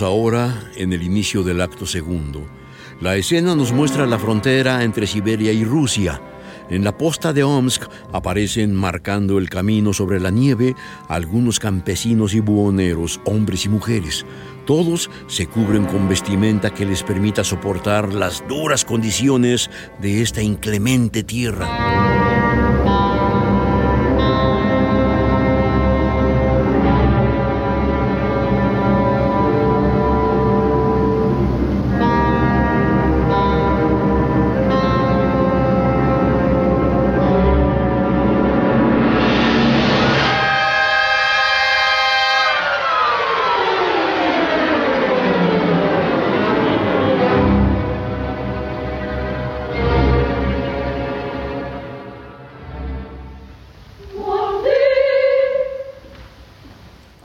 Ahora 0.00 0.70
en 0.76 0.94
el 0.94 1.02
inicio 1.02 1.42
del 1.42 1.60
acto 1.60 1.84
segundo. 1.84 2.46
La 3.00 3.16
escena 3.16 3.54
nos 3.54 3.72
muestra 3.72 4.06
la 4.06 4.18
frontera 4.18 4.82
entre 4.84 5.06
Siberia 5.06 5.52
y 5.52 5.64
Rusia. 5.64 6.20
En 6.70 6.82
la 6.82 6.96
posta 6.96 7.34
de 7.34 7.42
Omsk 7.42 7.82
aparecen 8.12 8.74
marcando 8.74 9.38
el 9.38 9.50
camino 9.50 9.92
sobre 9.92 10.18
la 10.18 10.30
nieve 10.30 10.74
algunos 11.08 11.58
campesinos 11.58 12.32
y 12.32 12.40
buhoneros, 12.40 13.20
hombres 13.26 13.66
y 13.66 13.68
mujeres. 13.68 14.24
Todos 14.64 15.10
se 15.26 15.46
cubren 15.46 15.84
con 15.84 16.08
vestimenta 16.08 16.72
que 16.72 16.86
les 16.86 17.02
permita 17.02 17.44
soportar 17.44 18.14
las 18.14 18.42
duras 18.48 18.86
condiciones 18.86 19.68
de 20.00 20.22
esta 20.22 20.40
inclemente 20.40 21.22
tierra. 21.22 22.61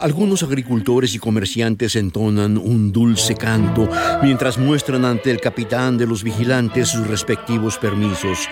Algunos 0.07 0.41
agricultores 0.41 1.15
y 1.15 1.19
comerciantes 1.19 1.97
entonan 1.97 2.57
un 2.57 2.93
dulce 2.93 3.35
canto 3.35 3.89
mientras 4.23 4.57
muestran 4.57 5.03
ante 5.03 5.31
el 5.31 5.41
capitán 5.41 5.97
de 5.97 6.07
los 6.07 6.23
vigilantes 6.23 6.87
sus 6.87 7.05
respectivos 7.07 7.77
permisos. 7.77 8.47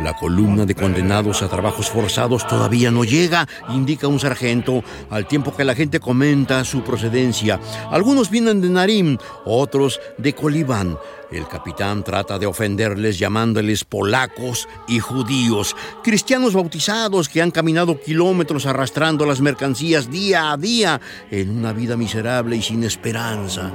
La 0.00 0.14
columna 0.14 0.66
de 0.66 0.74
condenados 0.74 1.40
a 1.40 1.48
trabajos 1.48 1.88
forzados 1.88 2.46
todavía 2.46 2.90
no 2.90 3.04
llega, 3.04 3.48
indica 3.70 4.06
un 4.06 4.20
sargento, 4.20 4.84
al 5.08 5.26
tiempo 5.26 5.56
que 5.56 5.64
la 5.64 5.74
gente 5.74 5.98
comenta 5.98 6.62
su 6.66 6.82
procedencia. 6.82 7.58
Algunos 7.90 8.28
vienen 8.28 8.60
de 8.60 8.68
Narim, 8.68 9.16
otros 9.46 9.98
de 10.18 10.34
Colibán. 10.34 10.98
El 11.30 11.46
capitán 11.46 12.02
trata 12.02 12.38
de 12.38 12.46
ofenderles 12.46 13.18
llamándoles 13.18 13.84
polacos 13.84 14.66
y 14.86 14.98
judíos, 14.98 15.76
cristianos 16.02 16.54
bautizados 16.54 17.28
que 17.28 17.42
han 17.42 17.50
caminado 17.50 18.00
kilómetros 18.00 18.64
arrastrando 18.64 19.26
las 19.26 19.40
mercancías 19.40 20.10
día 20.10 20.52
a 20.52 20.56
día 20.56 21.00
en 21.30 21.50
una 21.50 21.74
vida 21.74 21.96
miserable 21.96 22.56
y 22.56 22.62
sin 22.62 22.82
esperanza. 22.82 23.72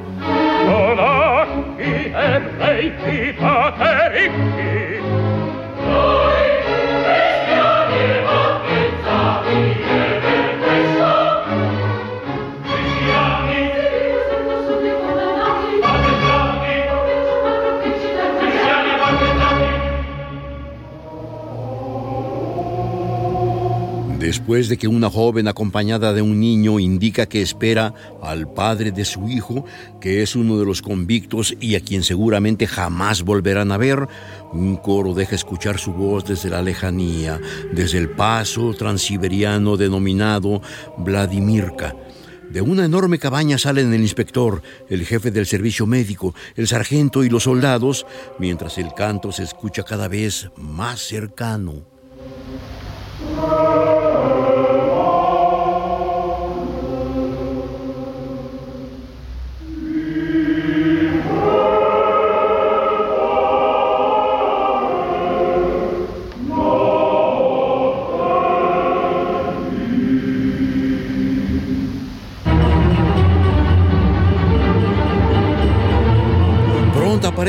Después 24.24 24.70
de 24.70 24.78
que 24.78 24.88
una 24.88 25.10
joven 25.10 25.50
acompañada 25.50 26.14
de 26.14 26.22
un 26.22 26.40
niño 26.40 26.80
indica 26.80 27.26
que 27.26 27.42
espera 27.42 27.94
al 28.22 28.48
padre 28.48 28.94
de 28.94 29.04
su 29.04 29.28
hijo, 29.28 29.66
que 30.00 30.24
es 30.24 30.38
uno 30.38 30.58
de 30.58 30.66
los 30.66 30.82
convictos 30.82 31.54
y 31.60 31.76
a 31.76 31.82
quien 31.82 32.04
seguramente 32.04 32.66
jamás 32.66 33.24
volverán 33.24 33.74
a 33.74 33.78
ver, 33.78 34.08
un 34.54 34.78
coro 34.78 35.14
deja 35.14 35.36
escuchar 35.36 35.78
su 35.78 35.92
voz 35.92 36.24
desde 36.24 36.50
la 36.50 36.62
lejanía, 36.62 37.38
desde 37.74 37.98
el 37.98 38.12
paso 38.12 38.74
transiberiano 38.74 39.76
denominado 39.76 40.62
Vladimirka. 41.00 41.94
De 42.50 42.62
una 42.62 42.86
enorme 42.86 43.20
cabaña 43.20 43.58
salen 43.58 43.94
el 43.94 44.04
inspector, 44.04 44.62
el 44.88 45.06
jefe 45.06 45.32
del 45.32 45.48
servicio 45.48 45.86
médico, 45.86 46.34
el 46.56 46.70
sargento 46.70 47.26
y 47.26 47.30
los 47.30 47.44
soldados, 47.44 48.06
mientras 48.40 48.78
el 48.78 48.94
canto 48.94 49.34
se 49.34 49.44
escucha 49.44 49.84
cada 49.84 50.08
vez 50.08 50.50
más 50.56 51.02
cercano. 51.02 51.84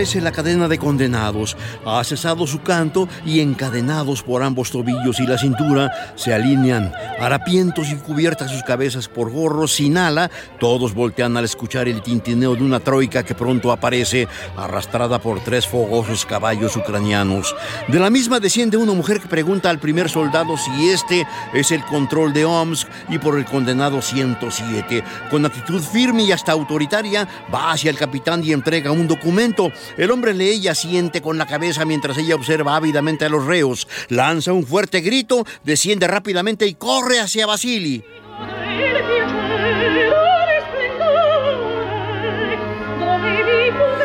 Aparece 0.04 0.20
la 0.20 0.32
cadena 0.32 0.68
de 0.68 0.76
condenados. 0.76 1.56
Ha 1.86 2.04
cesado 2.04 2.46
su 2.46 2.60
canto 2.60 3.08
y 3.24 3.40
encadenados 3.40 4.22
por 4.22 4.42
ambos 4.42 4.70
tobillos 4.70 5.18
y 5.18 5.26
la 5.26 5.38
cintura 5.38 6.12
se 6.14 6.34
alinean, 6.34 6.92
harapientos 7.18 7.90
y 7.90 7.96
cubiertas 7.96 8.50
sus 8.50 8.62
cabezas 8.62 9.08
por 9.08 9.30
gorros 9.30 9.74
sin 9.74 9.96
ala. 9.96 10.30
Todos 10.58 10.94
voltean 10.94 11.36
al 11.36 11.44
escuchar 11.44 11.88
el 11.88 12.02
tintineo 12.02 12.54
de 12.54 12.62
una 12.62 12.80
troika 12.80 13.22
que 13.22 13.34
pronto 13.34 13.72
aparece, 13.72 14.28
arrastrada 14.56 15.20
por 15.20 15.40
tres 15.40 15.66
fogosos 15.66 16.24
caballos 16.26 16.76
ucranianos. 16.76 17.54
De 17.88 17.98
la 17.98 18.10
misma 18.10 18.40
desciende 18.40 18.76
una 18.76 18.92
mujer 18.92 19.20
que 19.20 19.28
pregunta 19.28 19.70
al 19.70 19.78
primer 19.78 20.08
soldado 20.08 20.56
si 20.56 20.90
este 20.90 21.26
es 21.52 21.70
el 21.70 21.84
control 21.84 22.32
de 22.32 22.44
Omsk 22.44 22.88
y 23.08 23.18
por 23.18 23.38
el 23.38 23.44
condenado 23.44 24.02
107. 24.02 25.04
Con 25.30 25.46
actitud 25.46 25.82
firme 25.82 26.24
y 26.24 26.32
hasta 26.32 26.52
autoritaria, 26.52 27.28
va 27.52 27.72
hacia 27.72 27.90
el 27.90 27.98
capitán 27.98 28.42
y 28.44 28.52
entrega 28.52 28.90
un 28.90 29.08
documento. 29.08 29.70
El 29.96 30.10
hombre 30.10 30.34
lee 30.34 30.60
y 30.62 30.68
asiente 30.68 31.20
con 31.20 31.38
la 31.38 31.46
cabeza 31.46 31.84
mientras 31.84 32.18
ella 32.18 32.34
observa 32.34 32.76
ávidamente 32.76 33.24
a 33.24 33.28
los 33.28 33.44
reos. 33.44 33.86
Lanza 34.08 34.52
un 34.52 34.66
fuerte 34.66 35.00
grito, 35.00 35.44
desciende 35.64 36.06
rápidamente 36.06 36.66
y 36.66 36.74
corre 36.74 37.03
hacia 37.12 37.46
Basili. 37.46 38.02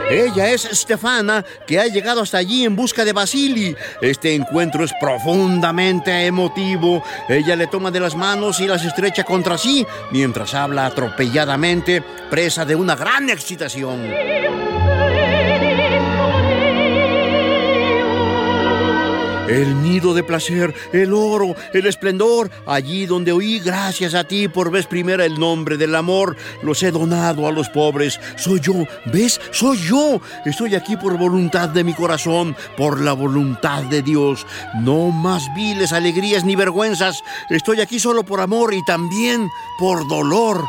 Ella 0.09 0.49
es 0.49 0.63
Stefana, 0.63 1.45
que 1.67 1.79
ha 1.79 1.85
llegado 1.85 2.21
hasta 2.21 2.39
allí 2.39 2.65
en 2.65 2.75
busca 2.75 3.05
de 3.05 3.13
Basili. 3.13 3.75
Este 4.01 4.33
encuentro 4.33 4.83
es 4.83 4.91
profundamente 4.99 6.25
emotivo. 6.25 7.03
Ella 7.27 7.55
le 7.55 7.67
toma 7.67 7.91
de 7.91 7.99
las 7.99 8.15
manos 8.15 8.59
y 8.59 8.67
las 8.67 8.83
estrecha 8.83 9.23
contra 9.23 9.57
sí, 9.57 9.85
mientras 10.11 10.55
habla 10.55 10.87
atropelladamente, 10.87 12.01
presa 12.29 12.65
de 12.65 12.75
una 12.75 12.95
gran 12.95 13.29
excitación. 13.29 14.68
El 19.49 19.81
nido 19.81 20.13
de 20.13 20.23
placer, 20.23 20.75
el 20.93 21.11
oro, 21.11 21.55
el 21.73 21.87
esplendor, 21.87 22.51
allí 22.67 23.07
donde 23.07 23.31
oí 23.31 23.59
gracias 23.59 24.13
a 24.13 24.23
ti 24.23 24.47
por 24.47 24.69
vez 24.69 24.85
primera 24.85 25.25
el 25.25 25.39
nombre 25.39 25.75
del 25.75 25.95
amor, 25.95 26.37
los 26.61 26.83
he 26.83 26.91
donado 26.91 27.47
a 27.47 27.51
los 27.51 27.67
pobres. 27.69 28.19
Soy 28.35 28.59
yo, 28.59 28.73
¿ves? 29.11 29.41
Soy 29.49 29.77
yo. 29.79 30.21
Estoy 30.45 30.75
aquí 30.75 30.97
por 30.97 31.17
voluntad 31.17 31.69
de 31.69 31.83
mi 31.83 31.95
corazón, 31.95 32.55
por 32.77 33.01
la 33.01 33.13
voluntad 33.13 33.81
de 33.85 34.03
Dios. 34.03 34.45
No 34.81 35.09
más 35.09 35.43
viles 35.55 35.93
alegrías 35.93 36.43
ni 36.43 36.55
vergüenzas. 36.55 37.23
Estoy 37.49 37.81
aquí 37.81 37.99
solo 37.99 38.23
por 38.23 38.41
amor 38.41 38.75
y 38.75 38.85
también 38.85 39.49
por 39.79 40.07
dolor. 40.07 40.63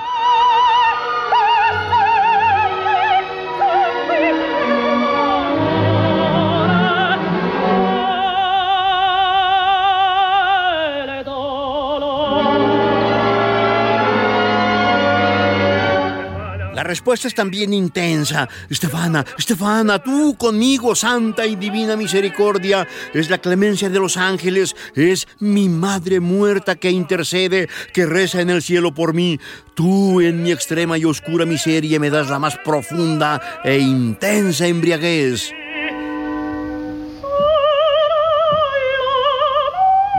Respuesta 16.90 17.28
es 17.28 17.34
también 17.34 17.72
intensa. 17.72 18.48
Estefana, 18.68 19.24
Estefana, 19.38 20.00
tú 20.00 20.36
conmigo, 20.36 20.96
santa 20.96 21.46
y 21.46 21.54
divina 21.54 21.94
misericordia, 21.94 22.86
es 23.14 23.30
la 23.30 23.38
clemencia 23.38 23.88
de 23.88 24.00
los 24.00 24.16
ángeles, 24.16 24.74
es 24.96 25.28
mi 25.38 25.68
madre 25.68 26.18
muerta 26.18 26.74
que 26.74 26.90
intercede, 26.90 27.68
que 27.94 28.06
reza 28.06 28.40
en 28.40 28.50
el 28.50 28.60
cielo 28.60 28.92
por 28.92 29.14
mí. 29.14 29.38
Tú 29.74 30.20
en 30.20 30.42
mi 30.42 30.50
extrema 30.50 30.98
y 30.98 31.04
oscura 31.04 31.46
miseria 31.46 32.00
me 32.00 32.10
das 32.10 32.28
la 32.28 32.40
más 32.40 32.58
profunda 32.58 33.40
e 33.64 33.78
intensa 33.78 34.66
embriaguez. 34.66 35.59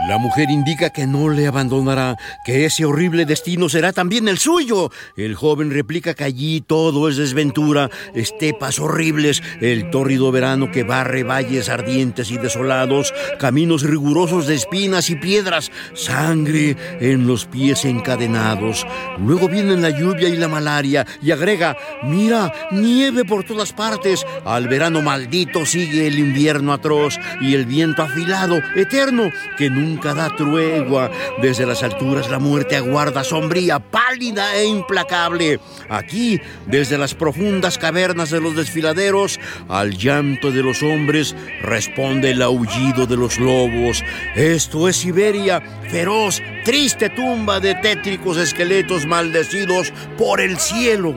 La 0.08 0.18
mujer 0.18 0.50
indica 0.50 0.90
que 0.90 1.06
no 1.06 1.28
le 1.28 1.46
abandonará, 1.46 2.16
que 2.44 2.64
ese 2.64 2.84
horrible 2.84 3.24
destino 3.24 3.68
será 3.68 3.92
también 3.92 4.26
el 4.26 4.38
suyo. 4.38 4.90
El 5.16 5.36
joven 5.36 5.70
replica 5.70 6.14
que 6.14 6.24
allí 6.24 6.60
todo 6.60 7.08
es 7.08 7.16
desventura, 7.16 7.88
estepas 8.12 8.80
horribles, 8.80 9.44
el 9.60 9.90
tórrido 9.90 10.32
verano 10.32 10.72
que 10.72 10.82
barre 10.82 11.22
valles 11.22 11.68
ardientes 11.68 12.32
y 12.32 12.38
desolados, 12.38 13.14
caminos 13.38 13.84
rigurosos 13.84 14.48
de 14.48 14.56
espinas 14.56 15.08
y 15.08 15.14
piedras, 15.14 15.70
sangre 15.94 16.76
en 17.00 17.28
los 17.28 17.46
pies 17.46 17.84
encadenados. 17.84 18.84
Luego 19.24 19.48
vienen 19.48 19.82
la 19.82 19.90
lluvia 19.90 20.28
y 20.28 20.36
la 20.36 20.48
malaria 20.48 21.06
y 21.22 21.30
agrega, 21.30 21.76
mira, 22.02 22.52
nieve 22.72 23.24
por 23.24 23.44
todas 23.44 23.72
partes. 23.72 24.26
Al 24.44 24.66
verano 24.66 25.00
maldito 25.00 25.64
sigue 25.64 26.08
el 26.08 26.18
invierno 26.18 26.72
atroz 26.72 27.20
y 27.40 27.54
el 27.54 27.66
viento 27.66 28.02
afilado, 28.02 28.60
eterno, 28.74 29.30
que 29.56 29.70
nunca 29.70 29.91
nunca 29.92 30.14
da 30.14 30.34
tregua. 30.34 31.10
Desde 31.40 31.66
las 31.66 31.82
alturas 31.82 32.30
la 32.30 32.38
muerte 32.38 32.76
aguarda 32.76 33.24
sombría, 33.24 33.78
pálida 33.78 34.56
e 34.56 34.64
implacable. 34.64 35.60
Aquí, 35.88 36.40
desde 36.66 36.96
las 36.98 37.14
profundas 37.14 37.78
cavernas 37.78 38.30
de 38.30 38.40
los 38.40 38.56
desfiladeros, 38.56 39.38
al 39.68 39.96
llanto 39.96 40.50
de 40.50 40.62
los 40.62 40.82
hombres 40.82 41.36
responde 41.62 42.30
el 42.30 42.42
aullido 42.42 43.06
de 43.06 43.16
los 43.16 43.38
lobos. 43.38 44.02
Esto 44.34 44.88
es 44.88 44.96
Siberia, 44.96 45.60
feroz, 45.90 46.40
triste 46.64 47.10
tumba 47.10 47.60
de 47.60 47.74
tétricos 47.74 48.38
esqueletos 48.38 49.04
maldecidos 49.06 49.92
por 50.16 50.40
el 50.40 50.56
cielo. 50.58 51.14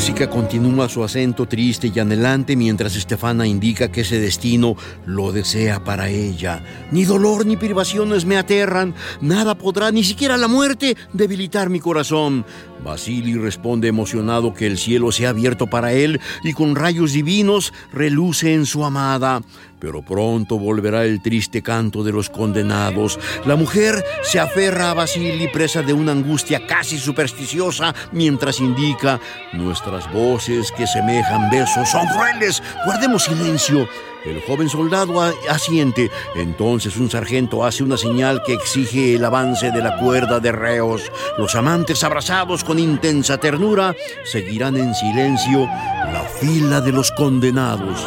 Música 0.00 0.30
continúa 0.30 0.88
su 0.88 1.04
acento 1.04 1.44
triste 1.44 1.92
y 1.94 2.00
anhelante 2.00 2.56
mientras 2.56 2.96
Estefana 2.96 3.46
indica 3.46 3.92
que 3.92 4.00
ese 4.00 4.18
destino 4.18 4.74
lo 5.04 5.30
desea 5.30 5.84
para 5.84 6.08
ella. 6.08 6.64
Ni 6.90 7.04
dolor 7.04 7.44
ni 7.44 7.58
privaciones 7.58 8.24
me 8.24 8.38
aterran, 8.38 8.94
nada 9.20 9.58
podrá, 9.58 9.92
ni 9.92 10.02
siquiera 10.02 10.38
la 10.38 10.48
muerte, 10.48 10.96
debilitar 11.12 11.68
mi 11.68 11.80
corazón. 11.80 12.46
Basili 12.82 13.34
responde 13.34 13.88
emocionado 13.88 14.54
que 14.54 14.66
el 14.66 14.78
cielo 14.78 15.12
se 15.12 15.26
ha 15.26 15.30
abierto 15.30 15.66
para 15.66 15.92
él 15.92 16.18
y 16.42 16.54
con 16.54 16.76
rayos 16.76 17.12
divinos 17.12 17.74
reluce 17.92 18.54
en 18.54 18.64
su 18.64 18.86
amada. 18.86 19.42
Pero 19.80 20.02
pronto 20.02 20.58
volverá 20.58 21.04
el 21.04 21.22
triste 21.22 21.62
canto 21.62 22.04
de 22.04 22.12
los 22.12 22.28
condenados. 22.28 23.18
La 23.46 23.56
mujer 23.56 24.04
se 24.22 24.38
aferra 24.38 24.90
a 24.90 24.94
Basili 24.94 25.48
presa 25.48 25.80
de 25.82 25.94
una 25.94 26.12
angustia 26.12 26.66
casi 26.66 26.98
supersticiosa 26.98 27.94
mientras 28.12 28.60
indica 28.60 29.18
nuestras 29.54 30.12
voces 30.12 30.70
que 30.72 30.86
semejan 30.86 31.50
besos 31.50 31.88
son 31.88 32.06
crueles. 32.08 32.62
Guardemos 32.84 33.24
silencio. 33.24 33.88
El 34.24 34.42
joven 34.42 34.68
soldado 34.68 35.22
asiente. 35.48 36.10
Entonces 36.36 36.98
un 36.98 37.10
sargento 37.10 37.64
hace 37.64 37.82
una 37.82 37.96
señal 37.96 38.42
que 38.44 38.52
exige 38.52 39.14
el 39.14 39.24
avance 39.24 39.70
de 39.70 39.82
la 39.82 39.96
cuerda 39.96 40.40
de 40.40 40.52
reos. 40.52 41.10
Los 41.38 41.54
amantes 41.54 42.04
abrazados 42.04 42.62
con 42.62 42.78
intensa 42.78 43.38
ternura 43.38 43.94
seguirán 44.24 44.76
en 44.76 44.94
silencio 44.94 45.64
la 45.64 46.22
fila 46.38 46.82
de 46.82 46.92
los 46.92 47.10
condenados. 47.12 48.06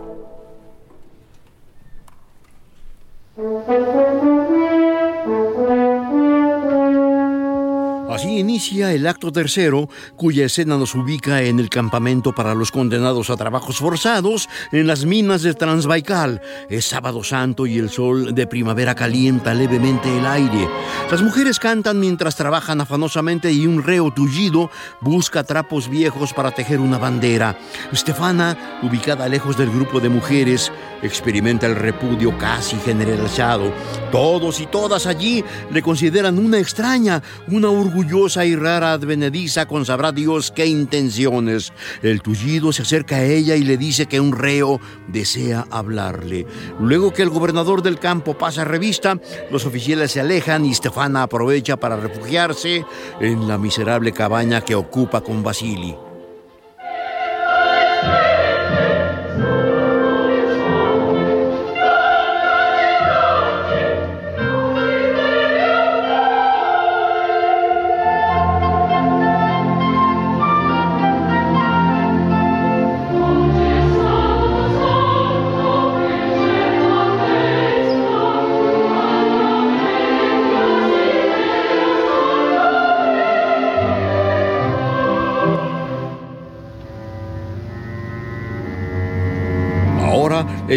El 8.71 9.05
acto 9.05 9.31
tercero, 9.33 9.89
cuya 10.15 10.45
escena 10.45 10.77
nos 10.77 10.95
ubica 10.95 11.41
en 11.41 11.59
el 11.59 11.69
campamento 11.69 12.33
para 12.33 12.55
los 12.55 12.71
condenados 12.71 13.29
a 13.29 13.35
trabajos 13.35 13.77
forzados 13.77 14.47
en 14.71 14.87
las 14.87 15.03
minas 15.03 15.41
de 15.41 15.53
Transbaikal. 15.53 16.41
Es 16.69 16.85
sábado 16.85 17.21
santo 17.21 17.65
y 17.65 17.77
el 17.77 17.89
sol 17.89 18.33
de 18.33 18.47
primavera 18.47 18.95
calienta 18.95 19.53
levemente 19.53 20.17
el 20.17 20.25
aire. 20.25 20.69
Las 21.11 21.21
mujeres 21.21 21.59
cantan 21.59 21.99
mientras 21.99 22.37
trabajan 22.37 22.79
afanosamente 22.79 23.51
y 23.51 23.67
un 23.67 23.83
reo 23.83 24.09
tullido 24.11 24.71
busca 25.01 25.43
trapos 25.43 25.89
viejos 25.89 26.31
para 26.31 26.51
tejer 26.51 26.79
una 26.79 26.97
bandera. 26.97 27.57
Stefana, 27.93 28.79
ubicada 28.83 29.27
lejos 29.27 29.57
del 29.57 29.69
grupo 29.69 29.99
de 29.99 30.07
mujeres, 30.07 30.71
experimenta 31.01 31.67
el 31.67 31.75
repudio 31.75 32.37
casi 32.37 32.77
generalizado. 32.77 33.73
Todos 34.11 34.61
y 34.61 34.65
todas 34.67 35.07
allí 35.07 35.43
le 35.71 35.81
consideran 35.81 36.39
una 36.39 36.57
extraña, 36.57 37.21
una 37.47 37.69
orgullosa 37.69 38.45
y 38.45 38.55
rara 38.61 38.93
advenediza 38.93 39.67
con 39.67 39.85
sabrá 39.85 40.11
Dios 40.11 40.51
qué 40.51 40.65
intenciones. 40.65 41.73
El 42.01 42.21
tullido 42.21 42.71
se 42.71 42.83
acerca 42.83 43.17
a 43.17 43.25
ella 43.25 43.55
y 43.55 43.63
le 43.63 43.77
dice 43.77 44.05
que 44.05 44.19
un 44.19 44.31
reo 44.31 44.79
desea 45.07 45.67
hablarle. 45.71 46.45
Luego 46.79 47.11
que 47.11 47.23
el 47.23 47.29
gobernador 47.29 47.81
del 47.81 47.99
campo 47.99 48.37
pasa 48.37 48.63
revista, 48.63 49.19
los 49.51 49.65
oficiales 49.65 50.11
se 50.11 50.21
alejan 50.21 50.65
y 50.65 50.73
Stefana 50.73 51.23
aprovecha 51.23 51.77
para 51.77 51.97
refugiarse 51.97 52.85
en 53.19 53.47
la 53.47 53.57
miserable 53.57 54.11
cabaña 54.11 54.61
que 54.61 54.75
ocupa 54.75 55.21
con 55.21 55.43
Basili. 55.43 55.95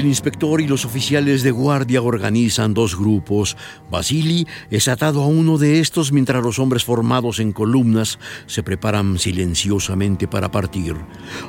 El 0.05 0.09
inspector 0.09 0.61
y 0.61 0.67
los 0.67 0.85
oficiales 0.85 1.43
de 1.43 1.51
guardia 1.51 2.03
organizan 2.03 2.75
dos 2.75 2.95
grupos. 2.95 3.57
Basili 3.91 4.47
es 4.69 4.87
atado 4.87 5.23
a 5.23 5.27
uno 5.27 5.57
de 5.57 5.81
estos 5.81 6.13
mientras 6.13 6.43
los 6.43 6.59
hombres 6.59 6.85
formados 6.85 7.41
en 7.41 7.53
columnas 7.53 8.19
se 8.45 8.63
preparan 8.63 9.19
silenciosamente 9.19 10.29
para 10.29 10.51
partir. 10.51 10.95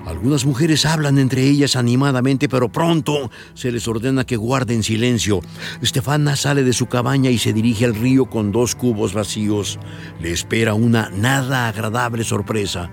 Algunas 0.05 0.45
mujeres 0.45 0.85
hablan 0.85 1.17
entre 1.17 1.43
ellas 1.43 1.75
animadamente, 1.75 2.47
pero 2.47 2.71
pronto 2.71 3.29
se 3.55 3.73
les 3.73 3.89
ordena 3.89 4.25
que 4.25 4.37
guarden 4.37 4.83
silencio. 4.83 5.41
Stefana 5.83 6.37
sale 6.37 6.63
de 6.63 6.71
su 6.71 6.85
cabaña 6.85 7.31
y 7.31 7.39
se 7.39 7.51
dirige 7.51 7.83
al 7.83 7.95
río 7.95 8.27
con 8.27 8.53
dos 8.53 8.73
cubos 8.73 9.13
vacíos. 9.13 9.79
Le 10.21 10.31
espera 10.31 10.75
una 10.75 11.09
nada 11.09 11.67
agradable 11.67 12.23
sorpresa. 12.23 12.89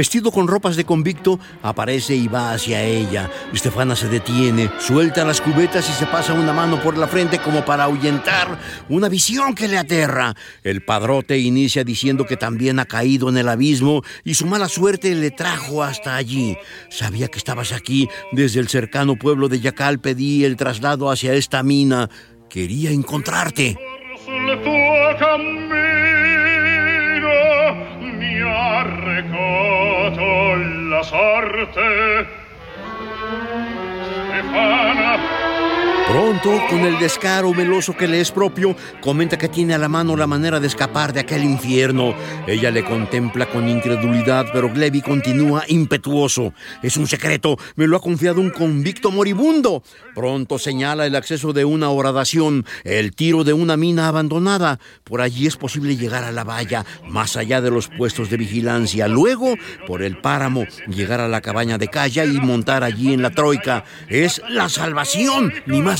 Vestido 0.00 0.32
con 0.32 0.48
ropas 0.48 0.76
de 0.76 0.86
convicto, 0.86 1.38
aparece 1.62 2.16
y 2.16 2.26
va 2.26 2.54
hacia 2.54 2.82
ella. 2.82 3.30
Estefana 3.52 3.94
se 3.94 4.08
detiene, 4.08 4.70
suelta 4.78 5.26
las 5.26 5.42
cubetas 5.42 5.90
y 5.90 5.92
se 5.92 6.06
pasa 6.06 6.32
una 6.32 6.54
mano 6.54 6.80
por 6.80 6.96
la 6.96 7.06
frente 7.06 7.38
como 7.38 7.66
para 7.66 7.84
ahuyentar 7.84 8.58
una 8.88 9.10
visión 9.10 9.54
que 9.54 9.68
le 9.68 9.76
aterra. 9.76 10.34
El 10.64 10.82
padrote 10.82 11.36
inicia 11.36 11.84
diciendo 11.84 12.24
que 12.24 12.38
también 12.38 12.78
ha 12.78 12.86
caído 12.86 13.28
en 13.28 13.36
el 13.36 13.50
abismo 13.50 14.02
y 14.24 14.32
su 14.32 14.46
mala 14.46 14.70
suerte 14.70 15.14
le 15.14 15.32
trajo 15.32 15.82
hasta 15.82 16.16
allí. 16.16 16.56
Sabía 16.88 17.28
que 17.28 17.36
estabas 17.36 17.70
aquí. 17.72 18.08
Desde 18.32 18.58
el 18.58 18.68
cercano 18.68 19.16
pueblo 19.16 19.50
de 19.50 19.60
Yacal 19.60 20.00
pedí 20.00 20.46
el 20.46 20.56
traslado 20.56 21.10
hacia 21.10 21.34
esta 21.34 21.62
mina. 21.62 22.08
Quería 22.48 22.90
encontrarte. 22.90 23.76
La 30.16 31.02
sorte 31.04 32.26
Stefana 34.26 35.39
Pronto, 36.10 36.50
con 36.68 36.80
el 36.80 36.98
descaro 36.98 37.54
meloso 37.54 37.96
que 37.96 38.08
le 38.08 38.20
es 38.20 38.32
propio, 38.32 38.74
comenta 39.00 39.38
que 39.38 39.46
tiene 39.46 39.74
a 39.74 39.78
la 39.78 39.88
mano 39.88 40.16
la 40.16 40.26
manera 40.26 40.58
de 40.58 40.66
escapar 40.66 41.12
de 41.12 41.20
aquel 41.20 41.44
infierno. 41.44 42.16
Ella 42.48 42.72
le 42.72 42.84
contempla 42.84 43.46
con 43.48 43.68
incredulidad, 43.68 44.46
pero 44.52 44.72
Glevi 44.72 45.02
continúa 45.02 45.62
impetuoso. 45.68 46.52
Es 46.82 46.96
un 46.96 47.06
secreto, 47.06 47.58
me 47.76 47.86
lo 47.86 47.96
ha 47.96 48.00
confiado 48.00 48.40
un 48.40 48.50
convicto 48.50 49.12
moribundo. 49.12 49.84
Pronto 50.16 50.58
señala 50.58 51.06
el 51.06 51.14
acceso 51.14 51.52
de 51.52 51.64
una 51.64 51.90
horadación, 51.90 52.66
el 52.82 53.14
tiro 53.14 53.44
de 53.44 53.52
una 53.52 53.76
mina 53.76 54.08
abandonada. 54.08 54.80
Por 55.04 55.20
allí 55.20 55.46
es 55.46 55.56
posible 55.56 55.96
llegar 55.96 56.24
a 56.24 56.32
la 56.32 56.42
valla, 56.42 56.84
más 57.08 57.36
allá 57.36 57.60
de 57.60 57.70
los 57.70 57.86
puestos 57.86 58.30
de 58.30 58.36
vigilancia. 58.36 59.06
Luego, 59.06 59.54
por 59.86 60.02
el 60.02 60.20
páramo, 60.20 60.64
llegar 60.88 61.20
a 61.20 61.28
la 61.28 61.40
cabaña 61.40 61.78
de 61.78 61.86
Calla 61.86 62.24
y 62.24 62.40
montar 62.40 62.82
allí 62.82 63.12
en 63.12 63.22
la 63.22 63.30
troika. 63.30 63.84
Es 64.08 64.42
la 64.48 64.68
salvación, 64.68 65.52
ni 65.66 65.80
más 65.80 65.99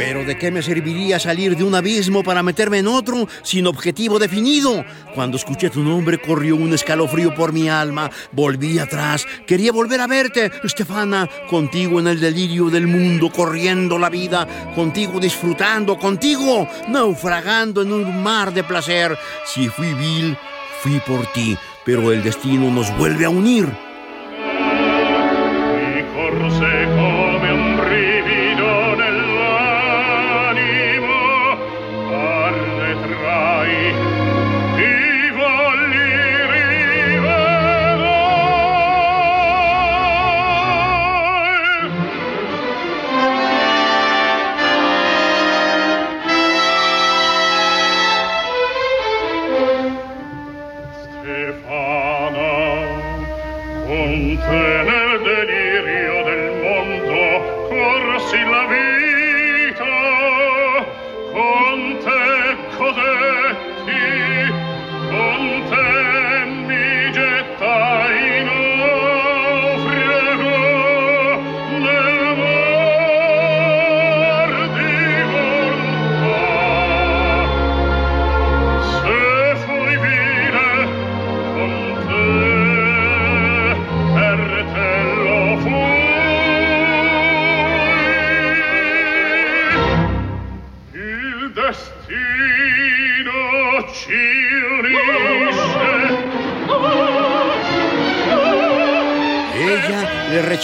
Pero 0.00 0.24
¿de 0.24 0.38
qué 0.38 0.50
me 0.50 0.62
serviría 0.62 1.18
salir 1.18 1.54
de 1.58 1.62
un 1.62 1.74
abismo 1.74 2.22
para 2.22 2.42
meterme 2.42 2.78
en 2.78 2.88
otro 2.88 3.28
sin 3.42 3.66
objetivo 3.66 4.18
definido? 4.18 4.82
Cuando 5.14 5.36
escuché 5.36 5.68
tu 5.68 5.82
nombre 5.82 6.16
corrió 6.16 6.56
un 6.56 6.72
escalofrío 6.72 7.34
por 7.34 7.52
mi 7.52 7.68
alma. 7.68 8.10
Volví 8.32 8.78
atrás. 8.78 9.26
Quería 9.46 9.72
volver 9.72 10.00
a 10.00 10.06
verte, 10.06 10.50
Estefana, 10.64 11.28
contigo 11.50 12.00
en 12.00 12.06
el 12.06 12.18
delirio 12.18 12.70
del 12.70 12.86
mundo, 12.86 13.30
corriendo 13.30 13.98
la 13.98 14.08
vida, 14.08 14.48
contigo 14.74 15.20
disfrutando, 15.20 15.98
contigo 15.98 16.66
naufragando 16.88 17.82
en 17.82 17.92
un 17.92 18.22
mar 18.22 18.54
de 18.54 18.64
placer. 18.64 19.18
Si 19.44 19.68
fui 19.68 19.92
vil, 19.92 20.34
fui 20.80 20.98
por 21.06 21.30
ti, 21.32 21.58
pero 21.84 22.10
el 22.10 22.22
destino 22.22 22.70
nos 22.70 22.90
vuelve 22.96 23.26
a 23.26 23.28
unir. 23.28 23.68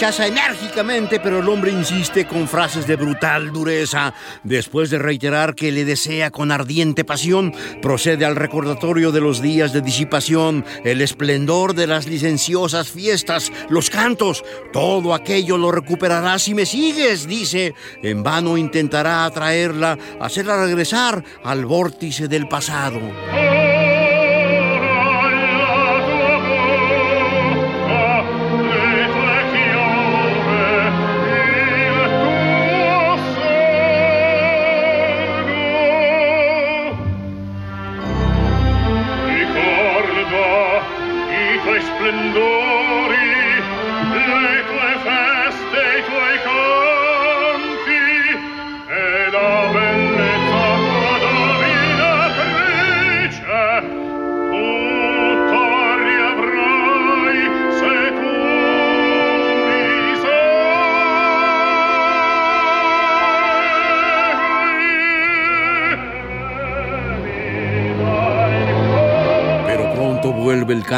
Enérgicamente, 0.07 1.19
pero 1.19 1.39
el 1.39 1.49
hombre 1.49 1.69
insiste 1.69 2.25
con 2.25 2.47
frases 2.47 2.87
de 2.87 2.95
brutal 2.95 3.51
dureza. 3.51 4.13
Después 4.43 4.89
de 4.89 4.99
reiterar 4.99 5.53
que 5.53 5.71
le 5.71 5.83
desea 5.83 6.31
con 6.31 6.51
ardiente 6.51 7.03
pasión, 7.03 7.53
procede 7.81 8.23
al 8.23 8.37
recordatorio 8.37 9.11
de 9.11 9.19
los 9.19 9.41
días 9.41 9.73
de 9.73 9.81
disipación, 9.81 10.63
el 10.85 11.01
esplendor 11.01 11.73
de 11.73 11.87
las 11.87 12.07
licenciosas 12.07 12.89
fiestas, 12.89 13.51
los 13.69 13.89
cantos. 13.89 14.45
Todo 14.71 15.13
aquello 15.13 15.57
lo 15.57 15.73
recuperarás 15.73 16.43
si 16.43 16.53
me 16.53 16.65
sigues, 16.65 17.27
dice. 17.27 17.73
En 18.01 18.23
vano 18.23 18.57
intentará 18.57 19.25
atraerla, 19.25 19.97
hacerla 20.21 20.65
regresar 20.65 21.21
al 21.43 21.65
vórtice 21.65 22.29
del 22.29 22.47
pasado. 22.47 23.01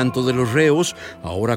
De 0.10 0.34
los 0.34 0.52
reos, 0.52 0.96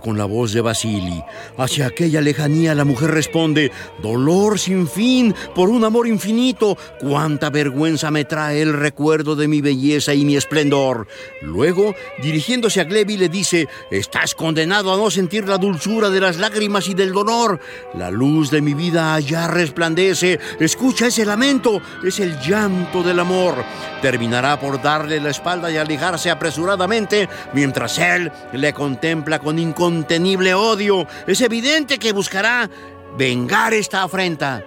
con 0.00 0.18
la 0.18 0.24
voz 0.24 0.52
de 0.52 0.61
Basili. 0.61 1.22
Hacia 1.57 1.87
aquella 1.87 2.20
lejanía 2.20 2.74
la 2.74 2.85
mujer 2.85 3.11
responde, 3.11 3.70
dolor 4.02 4.59
sin 4.59 4.88
fin 4.88 5.35
por 5.55 5.68
un 5.68 5.85
amor 5.85 6.07
infinito, 6.07 6.76
cuánta 7.00 7.50
vergüenza 7.50 8.11
me 8.11 8.24
trae 8.24 8.62
el 8.62 8.72
recuerdo 8.72 9.37
de 9.37 9.48
mi 9.48 9.61
belleza 9.61 10.14
y 10.14 10.24
mi 10.24 10.37
esplendor. 10.37 11.07
Luego, 11.40 11.94
dirigiéndose 12.22 12.81
a 12.81 12.85
Glebi, 12.85 13.16
le 13.16 13.28
dice, 13.28 13.68
estás 13.90 14.35
condenado 14.35 14.92
a 14.92 14.96
no 14.96 15.11
sentir 15.11 15.48
la 15.48 15.59
dulzura 15.59 16.11
de 16.11 16.20
las 16.20 16.38
lágrimas 16.38 16.88
y 16.88 16.94
del 16.94 17.12
dolor. 17.12 17.61
La 17.94 18.11
luz 18.11 18.50
de 18.50 18.61
mi 18.61 18.74
vida 18.74 19.14
allá 19.14 19.48
resplandece, 19.48 20.38
escucha 20.61 21.07
ese 21.07 21.24
lamento, 21.24 21.81
es 22.05 22.20
el 22.20 22.38
llanto 22.40 23.02
del 23.02 23.20
amor. 23.20 23.55
Terminará 24.00 24.59
por 24.59 24.81
darle 24.81 25.20
la 25.20 25.31
espalda 25.31 25.70
y 25.70 25.76
alejarse 25.76 26.31
apresuradamente 26.31 27.28
mientras 27.52 27.98
él 27.98 28.31
le 28.52 28.72
contempla 28.72 29.38
con 29.38 29.59
incontenible 29.83 30.55
odio. 30.55 31.09
Es 31.27 31.40
evidente 31.40 31.99
que 31.99 32.12
buscará 32.12 32.71
vengar 33.16 33.75
esta 33.75 34.05
afrenta. 34.05 34.64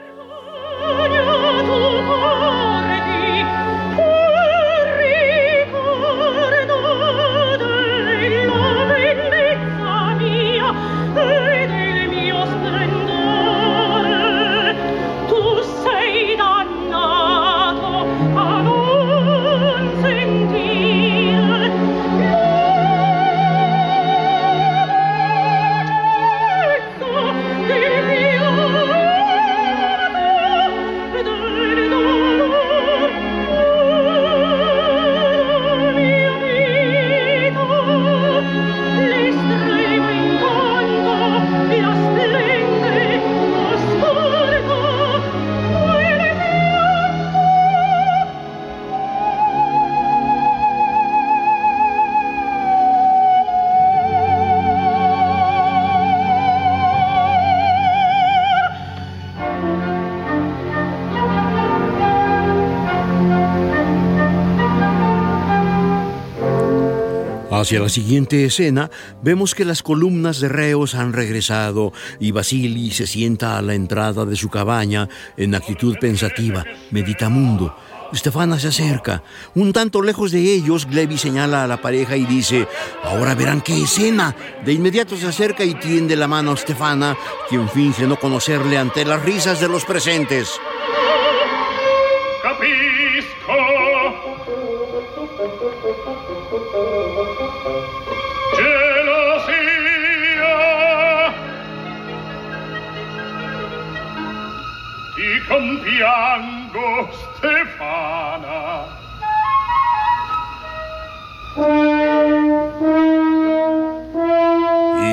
Hacia 67.65 67.79
la 67.79 67.89
siguiente 67.89 68.45
escena, 68.45 68.91
vemos 69.23 69.55
que 69.55 69.65
las 69.65 69.81
columnas 69.81 70.39
de 70.39 70.49
reos 70.49 70.93
han 70.93 71.13
regresado 71.13 71.93
y 72.19 72.29
Basili 72.29 72.91
se 72.91 73.07
sienta 73.07 73.57
a 73.57 73.63
la 73.63 73.73
entrada 73.73 74.23
de 74.23 74.35
su 74.35 74.49
cabaña 74.49 75.09
en 75.35 75.55
actitud 75.55 75.97
pensativa, 75.99 76.63
meditamundo. 76.91 77.75
Stefana 78.13 78.59
se 78.59 78.67
acerca. 78.67 79.23
Un 79.55 79.73
tanto 79.73 80.03
lejos 80.03 80.31
de 80.31 80.41
ellos, 80.41 80.85
Glevi 80.85 81.17
señala 81.17 81.63
a 81.63 81.67
la 81.67 81.81
pareja 81.81 82.15
y 82.15 82.25
dice, 82.25 82.67
ahora 83.03 83.33
verán 83.33 83.61
qué 83.61 83.81
escena. 83.81 84.35
De 84.63 84.71
inmediato 84.71 85.17
se 85.17 85.25
acerca 85.25 85.63
y 85.63 85.73
tiende 85.73 86.15
la 86.15 86.27
mano 86.27 86.51
a 86.51 86.57
Stefana, 86.57 87.17
quien 87.49 87.67
finge 87.67 88.05
no 88.05 88.19
conocerle 88.19 88.77
ante 88.77 89.05
las 89.05 89.23
risas 89.23 89.59
de 89.59 89.69
los 89.69 89.85
presentes. 89.85 90.51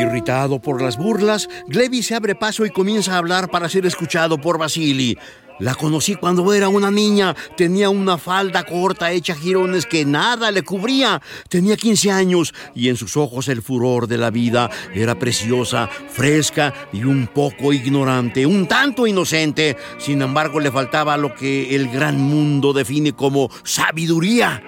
Irritado 0.00 0.60
por 0.60 0.82
las 0.82 0.96
burlas, 0.96 1.48
Glevi 1.68 2.02
se 2.02 2.14
abre 2.14 2.34
paso 2.34 2.64
y 2.66 2.70
comienza 2.70 3.14
a 3.14 3.18
hablar 3.18 3.48
para 3.50 3.68
ser 3.68 3.86
escuchado 3.86 4.38
por 4.38 4.58
Vasily. 4.58 5.18
La 5.58 5.74
conocí 5.74 6.14
cuando 6.14 6.52
era 6.52 6.68
una 6.68 6.90
niña. 6.90 7.34
Tenía 7.56 7.90
una 7.90 8.18
falda 8.18 8.64
corta 8.64 9.12
hecha 9.12 9.34
jirones 9.34 9.86
que 9.86 10.04
nada 10.04 10.50
le 10.50 10.62
cubría. 10.62 11.20
Tenía 11.48 11.76
15 11.76 12.10
años 12.10 12.54
y 12.74 12.88
en 12.88 12.96
sus 12.96 13.16
ojos 13.16 13.48
el 13.48 13.62
furor 13.62 14.06
de 14.06 14.18
la 14.18 14.30
vida 14.30 14.70
era 14.94 15.18
preciosa, 15.18 15.88
fresca 16.08 16.72
y 16.92 17.04
un 17.04 17.28
poco 17.28 17.72
ignorante, 17.72 18.46
un 18.46 18.66
tanto 18.66 19.06
inocente. 19.06 19.76
Sin 19.98 20.22
embargo, 20.22 20.60
le 20.60 20.70
faltaba 20.70 21.16
lo 21.16 21.34
que 21.34 21.74
el 21.74 21.88
gran 21.88 22.20
mundo 22.20 22.72
define 22.72 23.12
como 23.12 23.50
sabiduría. 23.62 24.62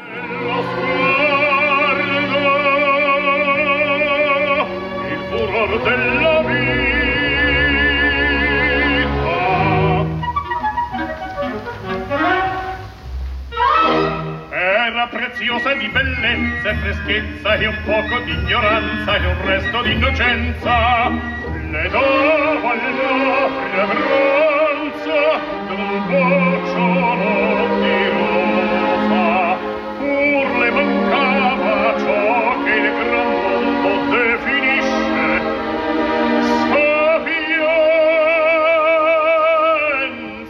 Preziosa 15.54 15.74
di 15.74 15.88
bellezza 15.88 16.70
e 16.70 16.74
freschezza 16.76 17.54
e 17.54 17.66
un 17.66 17.76
poco 17.84 18.18
di 18.20 18.32
ignoranza 18.32 19.16
e 19.16 19.26
un 19.26 19.44
resto 19.44 19.82
di 19.82 19.92
innocenza. 19.92 21.08
Le 21.70 21.88
dava 21.88 22.70
alla 22.70 23.48
fragranza 23.62 25.18
d'un 25.66 26.06
bacio 26.08 26.86
di 27.80 27.98
rosa 28.14 29.56
pur 29.98 30.46
le 30.58 30.70
mancava 30.70 31.98
ciò 31.98 32.62
che 32.64 32.74
il 32.74 32.88
gran 32.98 33.28
mondo 33.42 33.90
definisce 34.10 35.26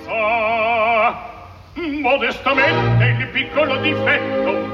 sapienza 0.05 0.23
modestamente 2.01 3.05
piccolo 3.33 3.77
difetto 3.79 4.74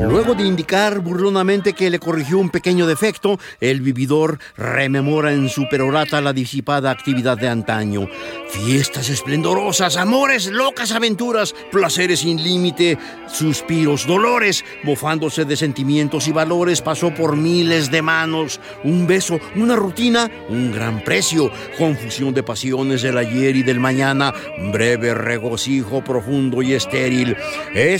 Luego 0.00 0.34
de 0.34 0.44
indicar 0.44 1.00
burlonamente 1.00 1.72
que 1.72 1.90
le 1.90 1.98
corrigió 1.98 2.38
un 2.38 2.50
pequeño 2.50 2.86
defecto, 2.86 3.38
el 3.60 3.80
vividor 3.80 4.38
rememora 4.56 5.32
en 5.32 5.48
su 5.48 5.68
perorata 5.68 6.20
la 6.20 6.32
disipada 6.32 6.90
actividad 6.90 7.36
de 7.36 7.48
antaño. 7.48 8.08
Fiestas 8.48 9.10
esplendorosas, 9.10 9.96
amores, 9.96 10.46
locas 10.46 10.92
aventuras, 10.92 11.54
placeres 11.70 12.20
sin 12.20 12.42
límite, 12.42 12.96
suspiros, 13.26 14.06
dolores, 14.06 14.64
mofándose 14.82 15.44
de 15.44 15.56
sentimientos 15.56 16.26
y 16.26 16.32
valores, 16.32 16.80
pasó 16.80 17.12
por 17.12 17.36
miles 17.36 17.90
de 17.90 18.02
manos. 18.02 18.60
Un 18.84 19.06
beso, 19.06 19.38
una 19.56 19.76
rutina, 19.76 20.30
un 20.48 20.72
gran 20.72 21.04
precio, 21.04 21.50
confusión 21.76 22.32
de 22.34 22.42
pasiones 22.42 23.02
del 23.02 23.18
ayer 23.18 23.56
y 23.56 23.62
del 23.62 23.80
mañana, 23.80 24.32
breve 24.72 25.12
regocijo 25.12 26.02
profundo 26.02 26.62
y 26.62 26.72
estéril. 26.72 27.36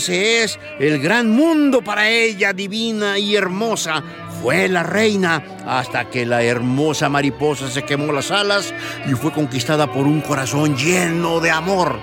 Es 0.09 0.59
el 0.79 0.99
gran 0.99 1.29
mundo 1.29 1.83
para 1.83 2.09
ella 2.09 2.51
divina 2.51 3.19
y 3.19 3.35
hermosa 3.35 4.03
fue 4.41 4.69
la 4.69 4.83
reina 4.83 5.43
hasta 5.67 6.09
que 6.09 6.25
la 6.25 6.43
hermosa 6.43 7.09
mariposa 7.09 7.69
se 7.69 7.83
quemó 7.83 8.13
las 8.13 8.31
alas 8.31 8.73
y 9.05 9.11
fue 9.11 9.31
conquistada 9.31 9.91
por 9.91 10.07
un 10.07 10.21
corazón 10.21 10.77
lleno 10.77 11.39
de 11.39 11.51
amor. 11.51 11.99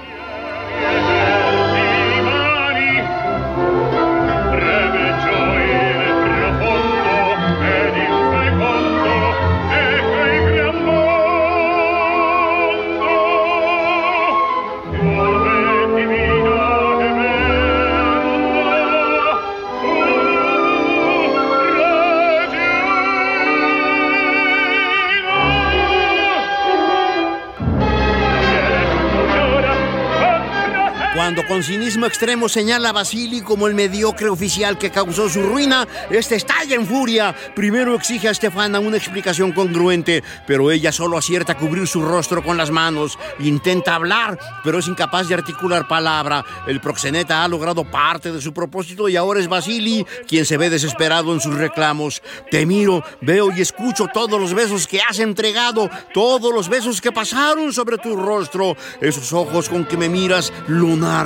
Cuando 31.37 31.53
con 31.53 31.62
cinismo 31.62 32.07
extremo 32.07 32.49
señala 32.49 32.89
a 32.89 32.93
Basili 32.93 33.43
como 33.43 33.66
el 33.66 33.74
mediocre 33.74 34.30
oficial 34.30 34.78
que 34.78 34.91
causó 34.91 35.28
su 35.28 35.43
ruina, 35.43 35.87
este 36.09 36.34
estalla 36.34 36.74
en 36.74 36.87
furia. 36.87 37.37
Primero 37.55 37.95
exige 37.95 38.26
a 38.26 38.32
Stefana 38.32 38.80
una 38.80 38.97
explicación 38.97 39.53
congruente, 39.53 40.24
pero 40.47 40.70
ella 40.70 40.93
solo 40.93 41.18
acierta 41.18 41.53
a 41.53 41.59
cubrir 41.59 41.87
su 41.89 42.01
rostro 42.01 42.43
con 42.43 42.57
las 42.57 42.70
manos. 42.70 43.18
Intenta 43.39 43.97
hablar, 43.97 44.39
pero 44.64 44.78
es 44.78 44.89
incapaz 44.89 45.28
de 45.28 45.34
articular 45.34 45.87
palabra. 45.87 46.43
El 46.66 46.80
proxeneta 46.80 47.45
ha 47.45 47.49
logrado 47.49 47.84
parte 47.84 48.32
de 48.32 48.41
su 48.41 48.55
propósito 48.55 49.07
y 49.07 49.16
ahora 49.16 49.39
es 49.39 49.47
Basili 49.47 50.07
quien 50.26 50.47
se 50.47 50.57
ve 50.57 50.70
desesperado 50.70 51.34
en 51.34 51.41
sus 51.41 51.55
reclamos. 51.55 52.22
Te 52.51 52.64
miro, 52.64 53.05
veo 53.20 53.51
y 53.55 53.61
escucho 53.61 54.07
todos 54.11 54.41
los 54.41 54.55
besos 54.55 54.87
que 54.87 55.03
has 55.03 55.18
entregado, 55.18 55.91
todos 56.14 56.55
los 56.55 56.70
besos 56.70 57.03
que 57.03 57.12
pasaron 57.12 57.74
sobre 57.74 57.99
tu 57.99 58.16
rostro, 58.16 58.74
esos 59.03 59.34
ojos 59.34 59.68
con 59.68 59.84
que 59.84 59.99
me 59.99 60.09
miras, 60.09 60.51
lunar 60.66 61.26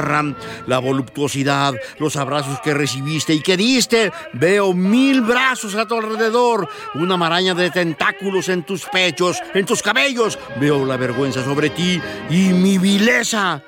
la 0.66 0.78
voluptuosidad, 0.78 1.74
los 1.98 2.16
abrazos 2.16 2.60
que 2.60 2.74
recibiste 2.74 3.34
y 3.34 3.40
que 3.40 3.56
diste. 3.56 4.12
Veo 4.32 4.72
mil 4.72 5.20
brazos 5.22 5.74
a 5.74 5.86
tu 5.86 5.96
alrededor, 5.96 6.68
una 6.94 7.16
maraña 7.16 7.54
de 7.54 7.70
tentáculos 7.70 8.48
en 8.48 8.62
tus 8.62 8.84
pechos, 8.86 9.42
en 9.54 9.66
tus 9.66 9.82
cabellos. 9.82 10.38
Veo 10.56 10.84
la 10.84 10.96
vergüenza 10.96 11.44
sobre 11.44 11.70
ti 11.70 12.00
y 12.30 12.52
mi 12.52 12.78
vileza. 12.78 13.62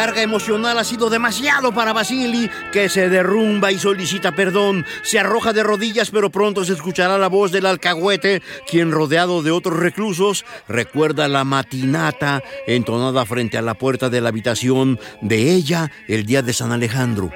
Carga 0.00 0.22
emocional 0.22 0.78
ha 0.78 0.84
sido 0.84 1.10
demasiado 1.10 1.74
para 1.74 1.92
Basili, 1.92 2.50
que 2.72 2.88
se 2.88 3.10
derrumba 3.10 3.70
y 3.70 3.78
solicita 3.78 4.32
perdón. 4.32 4.86
Se 5.02 5.18
arroja 5.18 5.52
de 5.52 5.62
rodillas, 5.62 6.10
pero 6.10 6.30
pronto 6.30 6.64
se 6.64 6.72
escuchará 6.72 7.18
la 7.18 7.28
voz 7.28 7.52
del 7.52 7.66
alcahuete, 7.66 8.40
quien 8.66 8.92
rodeado 8.92 9.42
de 9.42 9.50
otros 9.50 9.78
reclusos 9.78 10.46
recuerda 10.68 11.28
la 11.28 11.44
matinata 11.44 12.42
entonada 12.66 13.26
frente 13.26 13.58
a 13.58 13.62
la 13.62 13.74
puerta 13.74 14.08
de 14.08 14.22
la 14.22 14.30
habitación 14.30 14.98
de 15.20 15.52
ella 15.52 15.90
el 16.08 16.24
día 16.24 16.40
de 16.40 16.54
San 16.54 16.72
Alejandro. 16.72 17.30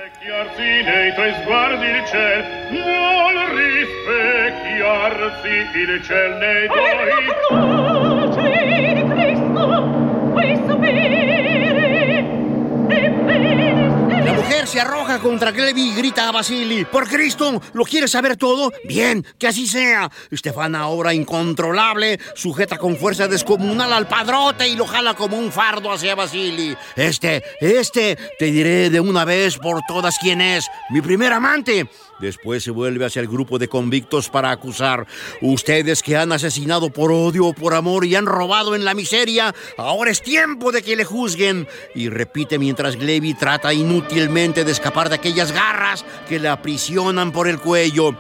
Se 14.67 14.81
arroja 14.81 15.19
contra 15.19 15.51
Glevi 15.51 15.91
y 15.91 15.95
grita 15.95 16.29
a 16.29 16.33
Basili. 16.33 16.85
¡Por 16.85 17.09
Cristo! 17.09 17.61
¿Lo 17.75 17.85
quieres 17.85 18.11
saber 18.11 18.37
todo? 18.37 18.73
Bien, 18.85 19.25
que 19.39 19.47
así 19.47 19.67
sea. 19.67 20.11
Estefana, 20.31 20.81
ahora 20.81 21.13
incontrolable, 21.13 22.19
sujeta 22.35 22.79
con 22.79 22.97
fuerza 22.97 23.29
descomunal 23.29 23.93
al 23.93 24.09
padrote 24.09 24.67
y 24.67 24.75
lo 24.75 24.87
jala 24.87 25.15
como 25.15 25.39
un 25.39 25.53
fardo 25.53 25.93
hacia 25.93 26.15
Basili. 26.15 26.77
Este, 26.97 27.45
este, 27.61 28.17
te 28.39 28.47
diré 28.47 28.91
de 28.91 29.01
una 29.01 29.25
vez 29.25 29.59
por 29.59 29.81
todas 29.87 30.19
quién 30.19 30.41
es. 30.41 30.67
Mi 30.91 31.01
primer 31.01 31.33
amante. 31.33 31.89
Después 32.21 32.63
se 32.63 32.71
vuelve 32.71 33.05
hacia 33.05 33.21
el 33.21 33.29
grupo 33.29 33.59
de 33.59 33.69
convictos 33.69 34.29
para 34.29 34.51
acusar. 34.51 35.07
Ustedes 35.41 36.03
que 36.03 36.17
han 36.17 36.33
asesinado 36.33 36.91
por 36.91 37.11
odio 37.11 37.47
o 37.47 37.53
por 37.53 37.75
amor 37.75 38.05
y 38.05 38.15
han 38.15 38.27
robado 38.27 38.75
en 38.75 38.85
la 38.85 38.95
miseria, 38.95 39.55
ahora 39.77 40.11
es 40.11 40.23
tiempo 40.23 40.73
de 40.73 40.83
que 40.83 40.97
le 40.97 41.05
juzguen. 41.05 41.67
Y 41.95 42.09
repite 42.09 42.59
mientras 42.59 42.97
Glevi 42.97 43.35
trata 43.35 43.75
inútilmente 43.75 44.65
de 44.65 44.73
escapar 44.73 45.09
de 45.09 45.17
aquellas 45.17 45.53
garras 45.53 46.05
que 46.29 46.39
le 46.39 46.49
aprisionan 46.49 47.33
por 47.33 47.49
el 47.49 47.59
cuello. 47.59 48.17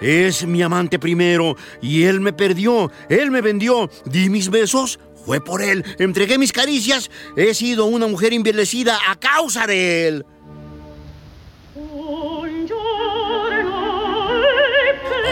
Es 0.00 0.46
mi 0.46 0.62
amante 0.62 0.98
primero 0.98 1.56
y 1.82 2.04
él 2.04 2.20
me 2.20 2.32
perdió, 2.32 2.90
él 3.08 3.30
me 3.30 3.40
vendió. 3.40 3.90
Di 4.04 4.28
mis 4.28 4.48
besos, 4.48 5.00
fue 5.24 5.40
por 5.40 5.60
él. 5.60 5.84
Entregué 5.98 6.38
mis 6.38 6.52
caricias, 6.52 7.10
he 7.36 7.52
sido 7.54 7.86
una 7.86 8.06
mujer 8.06 8.32
envilecida 8.32 8.98
a 9.08 9.16
causa 9.18 9.66
de 9.66 10.08
él. 10.08 10.26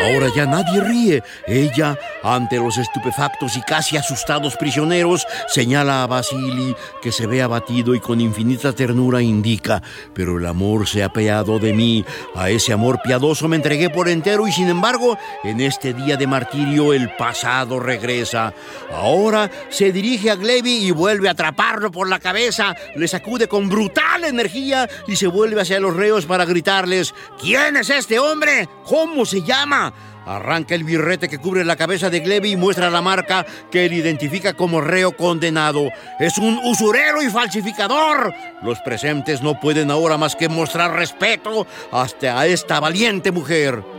Ahora 0.07 0.29
ya 0.33 0.47
nadie 0.47 0.81
ríe. 0.81 1.23
Ella, 1.49 1.99
ante 2.23 2.59
los 2.59 2.79
estupefactos 2.79 3.57
y 3.57 3.63
casi 3.63 3.97
asustados 3.97 4.57
prisioneros, 4.57 5.27
señala 5.49 6.05
a 6.05 6.07
Basili, 6.07 6.77
que 7.03 7.11
se 7.11 7.27
ve 7.27 7.43
abatido 7.43 7.93
y 7.93 7.99
con 7.99 8.21
infinita 8.21 8.73
ternura 8.73 9.21
indica, 9.21 9.83
pero 10.15 10.39
el 10.39 10.47
amor 10.47 10.87
se 10.87 11.03
ha 11.03 11.09
peado 11.09 11.59
de 11.59 11.73
mí. 11.73 12.05
A 12.37 12.51
ese 12.51 12.73
amor 12.73 13.01
piadoso 13.03 13.49
me 13.49 13.57
entregué 13.57 13.91
por 13.91 14.09
entero 14.09 14.47
y 14.47 14.53
sin 14.53 14.69
embargo, 14.69 15.19
en 15.43 15.61
este 15.61 15.93
día 15.93 16.17
de 16.17 16.29
martirio 16.29 16.93
el 16.93 17.11
pasado 17.17 17.81
regresa. 17.81 18.55
Ahora 18.93 19.51
se 19.71 19.91
dirige 19.91 20.31
a 20.31 20.37
Glevi 20.37 20.87
y 20.87 20.93
vuelve 20.93 21.27
a 21.27 21.33
atraparlo 21.33 21.91
por 21.91 22.09
la 22.09 22.21
cabeza, 22.21 22.77
le 22.95 23.09
sacude 23.09 23.49
con 23.49 23.69
brutal 23.69 24.23
energía 24.23 24.89
y 25.09 25.17
se 25.17 25.27
vuelve 25.27 25.63
hacia 25.63 25.81
los 25.81 25.97
reos 25.97 26.27
para 26.27 26.45
gritarles, 26.45 27.13
¿quién 27.41 27.77
es 27.77 27.91
este 27.91 28.21
hombre? 28.21 28.69
¿Cómo 28.85 29.27
se 29.27 29.43
llama? 29.43 29.93
Arranca 30.27 30.75
el 30.75 30.85
birrete 30.85 31.29
que 31.29 31.39
cubre 31.39 31.65
la 31.65 31.77
cabeza 31.77 32.11
de 32.11 32.21
Glevi 32.21 32.53
y 32.53 32.57
muestra 32.57 32.91
la 32.91 33.01
marca 33.01 33.47
que 33.71 33.87
él 33.87 33.93
identifica 33.93 34.55
como 34.55 34.81
reo 34.81 35.17
condenado. 35.17 35.89
Es 36.19 36.37
un 36.37 36.59
usurero 36.65 37.23
y 37.23 37.31
falsificador. 37.31 38.35
Los 38.63 38.81
presentes 38.81 39.41
no 39.41 39.61
pueden 39.61 39.91
ahora 39.91 40.19
más 40.19 40.35
que 40.35 40.49
mostrar 40.49 40.95
respeto 40.95 41.67
hasta 41.93 42.39
a 42.41 42.47
esta 42.47 42.81
valiente 42.81 43.31
mujer. 43.31 43.96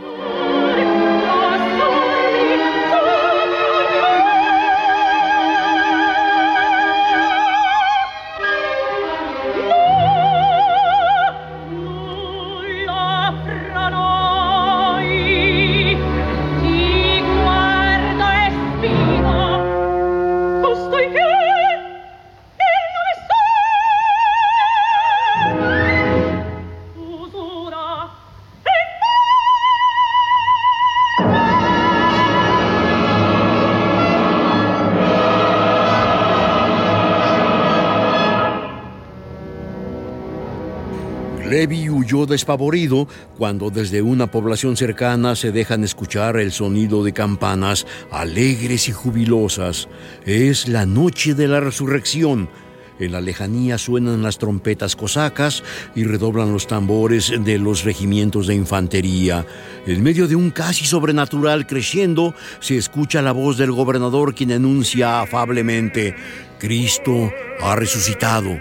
Despavorido 42.28 43.08
cuando 43.36 43.70
desde 43.70 44.02
una 44.02 44.30
población 44.30 44.76
cercana 44.76 45.34
se 45.34 45.50
dejan 45.50 45.82
escuchar 45.82 46.36
el 46.36 46.52
sonido 46.52 47.02
de 47.02 47.12
campanas 47.12 47.86
alegres 48.10 48.88
y 48.88 48.92
jubilosas. 48.92 49.88
Es 50.24 50.68
la 50.68 50.86
noche 50.86 51.34
de 51.34 51.48
la 51.48 51.60
resurrección. 51.60 52.48
En 52.98 53.12
la 53.12 53.20
lejanía 53.20 53.78
suenan 53.78 54.22
las 54.22 54.38
trompetas 54.38 54.96
cosacas 54.96 55.62
y 55.94 56.04
redoblan 56.04 56.52
los 56.52 56.66
tambores 56.66 57.32
de 57.44 57.58
los 57.58 57.84
regimientos 57.84 58.46
de 58.46 58.54
infantería. 58.56 59.46
En 59.86 60.02
medio 60.02 60.26
de 60.26 60.34
un 60.34 60.50
casi 60.50 60.84
sobrenatural 60.84 61.66
creciendo, 61.66 62.34
se 62.60 62.76
escucha 62.76 63.22
la 63.22 63.32
voz 63.32 63.56
del 63.56 63.72
gobernador 63.72 64.34
quien 64.34 64.52
anuncia 64.52 65.20
afablemente, 65.20 66.16
Cristo 66.58 67.32
ha 67.60 67.76
resucitado. 67.76 68.58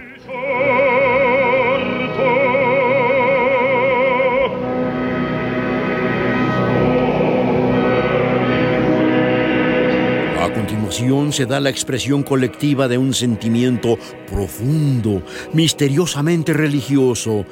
Se 11.32 11.46
da 11.46 11.60
la 11.60 11.70
expresión 11.70 12.24
colectiva 12.24 12.88
de 12.88 12.98
un 12.98 13.14
sentimiento 13.14 14.00
profundo, 14.32 15.22
misteriosamente 15.54 16.54
religioso. 16.54 17.46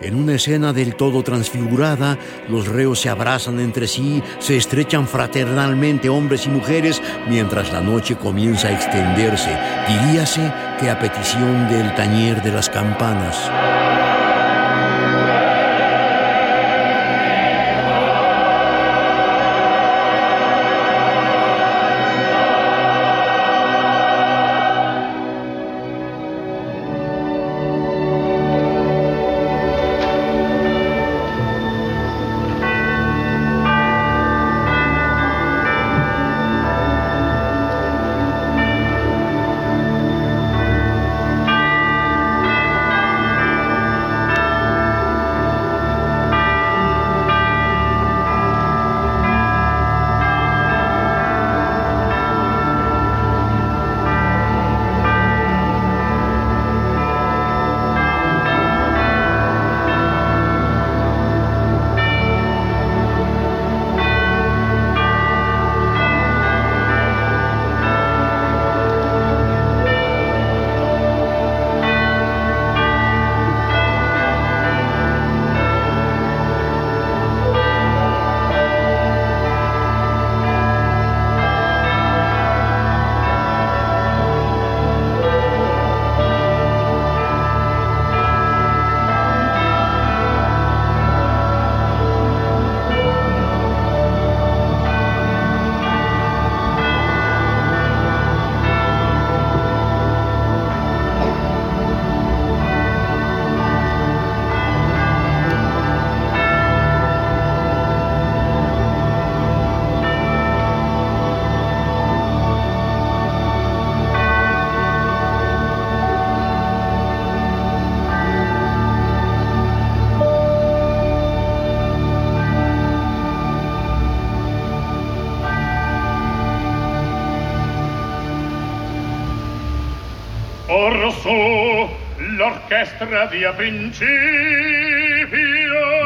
En 0.00 0.14
una 0.14 0.34
escena 0.34 0.72
del 0.72 0.94
todo 0.94 1.24
transfigurada, 1.24 2.16
los 2.48 2.68
reos 2.68 3.00
se 3.00 3.08
abrazan 3.08 3.58
entre 3.58 3.88
sí, 3.88 4.22
se 4.38 4.56
estrechan 4.56 5.08
fraternalmente 5.08 6.08
hombres 6.08 6.46
y 6.46 6.50
mujeres, 6.50 7.02
mientras 7.28 7.72
la 7.72 7.80
noche 7.80 8.14
comienza 8.14 8.68
a 8.68 8.72
extenderse, 8.72 9.50
diríase 9.88 10.52
que 10.78 10.88
a 10.88 10.98
petición 10.98 11.68
del 11.68 11.94
tañer 11.96 12.42
de 12.42 12.52
las 12.52 12.70
campanas. 12.70 13.50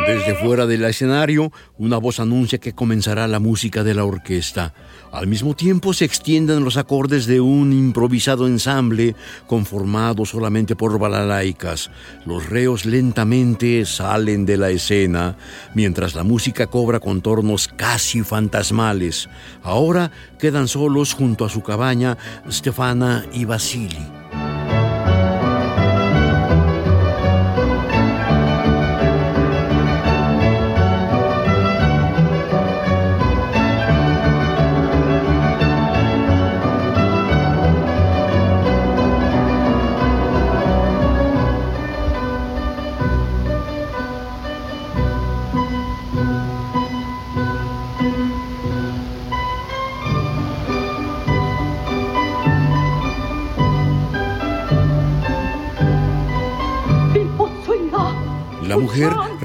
Desde 0.06 0.34
fuera 0.36 0.66
del 0.66 0.84
escenario, 0.84 1.52
una 1.76 1.98
voz 1.98 2.18
anuncia 2.18 2.58
que 2.58 2.72
comenzará 2.72 3.28
la 3.28 3.40
música 3.40 3.84
de 3.84 3.94
la 3.94 4.04
orquesta. 4.04 4.72
Al 5.12 5.26
mismo 5.26 5.54
tiempo 5.54 5.92
se 5.92 6.06
extienden 6.06 6.64
los 6.64 6.78
acordes 6.78 7.26
de 7.26 7.40
un 7.42 7.72
improvisado 7.72 8.46
ensamble 8.46 9.14
conformado 9.46 10.24
solamente 10.24 10.76
por 10.76 10.98
balalaicas. 10.98 11.90
Los 12.24 12.48
reos 12.48 12.86
lentamente 12.86 13.84
salen 13.84 14.46
de 14.46 14.56
la 14.56 14.70
escena, 14.70 15.36
mientras 15.74 16.14
la 16.14 16.24
música 16.24 16.66
cobra 16.66 17.00
contornos 17.00 17.68
casi 17.68 18.22
fantasmales. 18.22 19.28
Ahora 19.62 20.10
quedan 20.38 20.68
solos 20.68 21.12
junto 21.12 21.44
a 21.44 21.50
su 21.50 21.62
cabaña 21.62 22.16
Stefana 22.50 23.26
y 23.32 23.44
Vasili. 23.44 24.17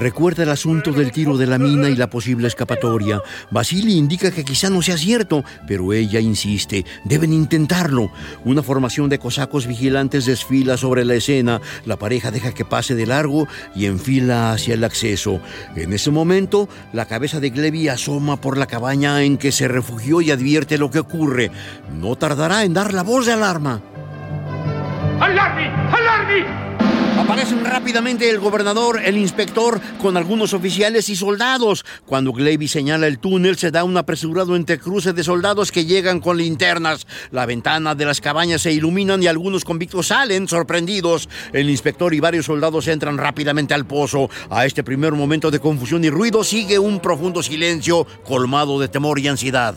Recuerda 0.04 0.42
el 0.42 0.50
asunto 0.50 0.92
del 0.92 1.12
tiro 1.12 1.38
de 1.38 1.46
la 1.46 1.56
mina 1.56 1.88
y 1.88 1.96
la 1.96 2.10
posible 2.10 2.46
escapatoria. 2.46 3.22
Basili 3.50 3.94
indica 3.94 4.30
que 4.30 4.44
quizá 4.44 4.68
no 4.68 4.82
sea 4.82 4.98
cierto, 4.98 5.44
pero 5.66 5.94
ella 5.94 6.20
insiste, 6.20 6.84
deben 7.04 7.32
intentarlo. 7.32 8.10
Una 8.44 8.62
formación 8.62 9.08
de 9.08 9.18
cosacos 9.18 9.66
vigilantes 9.66 10.26
desfila 10.26 10.76
sobre 10.76 11.06
la 11.06 11.14
escena, 11.14 11.62
la 11.86 11.96
pareja 11.96 12.30
deja 12.30 12.52
que 12.52 12.66
pase 12.66 12.94
de 12.94 13.06
largo 13.06 13.48
y 13.74 13.86
enfila 13.86 14.52
hacia 14.52 14.74
el 14.74 14.84
acceso. 14.84 15.40
En 15.74 15.94
ese 15.94 16.10
momento, 16.10 16.68
la 16.92 17.06
cabeza 17.06 17.40
de 17.40 17.48
Glevi 17.48 17.88
asoma 17.88 18.38
por 18.38 18.58
la 18.58 18.66
cabaña 18.66 19.22
en 19.22 19.38
que 19.38 19.52
se 19.52 19.68
refugió 19.68 20.20
y 20.20 20.30
advierte 20.30 20.76
lo 20.76 20.90
que 20.90 20.98
ocurre. 20.98 21.50
No 21.98 22.14
tardará 22.16 22.64
en 22.64 22.74
dar 22.74 22.92
la 22.92 23.04
voz 23.04 23.24
de 23.24 23.32
alarma. 23.32 23.80
¡Alarmi! 25.18 25.64
¡Alarmi! 25.64 26.73
Aparecen 27.18 27.64
rápidamente 27.64 28.28
el 28.28 28.40
gobernador, 28.40 29.00
el 29.04 29.16
inspector, 29.16 29.80
con 30.02 30.16
algunos 30.16 30.52
oficiales 30.52 31.08
y 31.08 31.16
soldados. 31.16 31.84
Cuando 32.06 32.32
Glavy 32.32 32.66
señala 32.66 33.06
el 33.06 33.18
túnel, 33.18 33.56
se 33.56 33.70
da 33.70 33.84
un 33.84 33.96
apresurado 33.96 34.56
entrecruce 34.56 35.12
de 35.12 35.22
soldados 35.22 35.70
que 35.70 35.86
llegan 35.86 36.20
con 36.20 36.36
linternas. 36.36 37.06
La 37.30 37.46
ventana 37.46 37.94
de 37.94 38.04
las 38.04 38.20
cabañas 38.20 38.62
se 38.62 38.72
iluminan 38.72 39.22
y 39.22 39.28
algunos 39.28 39.64
convictos 39.64 40.08
salen 40.08 40.48
sorprendidos. 40.48 41.28
El 41.52 41.70
inspector 41.70 42.12
y 42.14 42.20
varios 42.20 42.46
soldados 42.46 42.88
entran 42.88 43.16
rápidamente 43.16 43.74
al 43.74 43.86
pozo. 43.86 44.28
A 44.50 44.66
este 44.66 44.82
primer 44.82 45.12
momento 45.12 45.50
de 45.50 45.60
confusión 45.60 46.04
y 46.04 46.10
ruido 46.10 46.42
sigue 46.42 46.78
un 46.78 47.00
profundo 47.00 47.42
silencio 47.42 48.06
colmado 48.24 48.80
de 48.80 48.88
temor 48.88 49.18
y 49.20 49.28
ansiedad. 49.28 49.76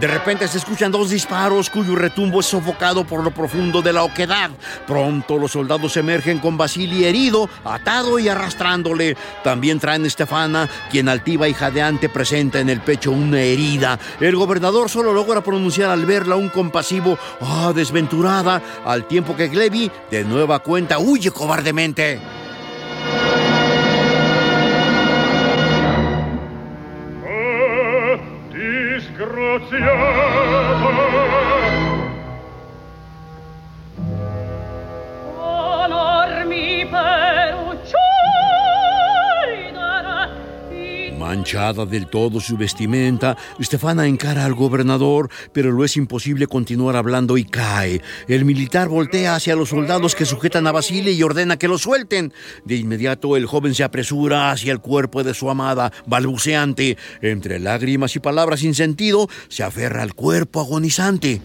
De 0.00 0.06
repente 0.06 0.48
se 0.48 0.56
escuchan 0.56 0.90
dos 0.90 1.10
disparos 1.10 1.68
cuyo 1.68 1.94
retumbo 1.94 2.40
es 2.40 2.46
sofocado 2.46 3.04
por 3.04 3.22
lo 3.22 3.32
profundo 3.32 3.82
de 3.82 3.92
la 3.92 4.02
oquedad. 4.02 4.48
Pronto 4.86 5.36
los 5.36 5.52
soldados 5.52 5.94
emergen 5.98 6.38
con 6.38 6.56
Basili 6.56 7.04
herido, 7.04 7.50
atado 7.66 8.18
y 8.18 8.26
arrastrándole. 8.26 9.14
También 9.44 9.78
traen 9.78 10.04
a 10.04 10.06
Estefana, 10.06 10.70
quien 10.90 11.10
altiva 11.10 11.48
y 11.48 11.52
jadeante 11.52 12.08
presenta 12.08 12.60
en 12.60 12.70
el 12.70 12.80
pecho 12.80 13.12
una 13.12 13.40
herida. 13.40 13.98
El 14.20 14.36
gobernador 14.36 14.88
solo 14.88 15.12
logra 15.12 15.42
pronunciar 15.42 15.90
al 15.90 16.06
verla 16.06 16.34
un 16.36 16.48
compasivo 16.48 17.18
¡Ah, 17.42 17.72
desventurada! 17.74 18.62
al 18.86 19.06
tiempo 19.06 19.36
que 19.36 19.48
Glevi, 19.48 19.90
de 20.10 20.24
nueva 20.24 20.60
cuenta, 20.60 20.98
huye 20.98 21.30
cobardemente. 21.30 22.39
Manchada 41.50 41.84
del 41.84 42.06
todo 42.06 42.38
su 42.38 42.56
vestimenta, 42.56 43.36
Stefana 43.60 44.06
encara 44.06 44.44
al 44.44 44.54
gobernador, 44.54 45.28
pero 45.52 45.72
lo 45.72 45.84
es 45.84 45.96
imposible 45.96 46.46
continuar 46.46 46.94
hablando 46.94 47.36
y 47.36 47.44
cae. 47.44 48.02
El 48.28 48.44
militar 48.44 48.88
voltea 48.88 49.34
hacia 49.34 49.56
los 49.56 49.70
soldados 49.70 50.14
que 50.14 50.26
sujetan 50.26 50.68
a 50.68 50.72
Basile 50.72 51.10
y 51.10 51.24
ordena 51.24 51.58
que 51.58 51.66
lo 51.66 51.76
suelten. 51.76 52.32
De 52.64 52.76
inmediato 52.76 53.36
el 53.36 53.46
joven 53.46 53.74
se 53.74 53.82
apresura 53.82 54.52
hacia 54.52 54.70
el 54.70 54.78
cuerpo 54.78 55.24
de 55.24 55.34
su 55.34 55.50
amada, 55.50 55.92
balbuceante. 56.06 56.96
Entre 57.20 57.58
lágrimas 57.58 58.14
y 58.14 58.20
palabras 58.20 58.60
sin 58.60 58.76
sentido, 58.76 59.28
se 59.48 59.64
aferra 59.64 60.02
al 60.02 60.14
cuerpo 60.14 60.60
agonizante. 60.60 61.40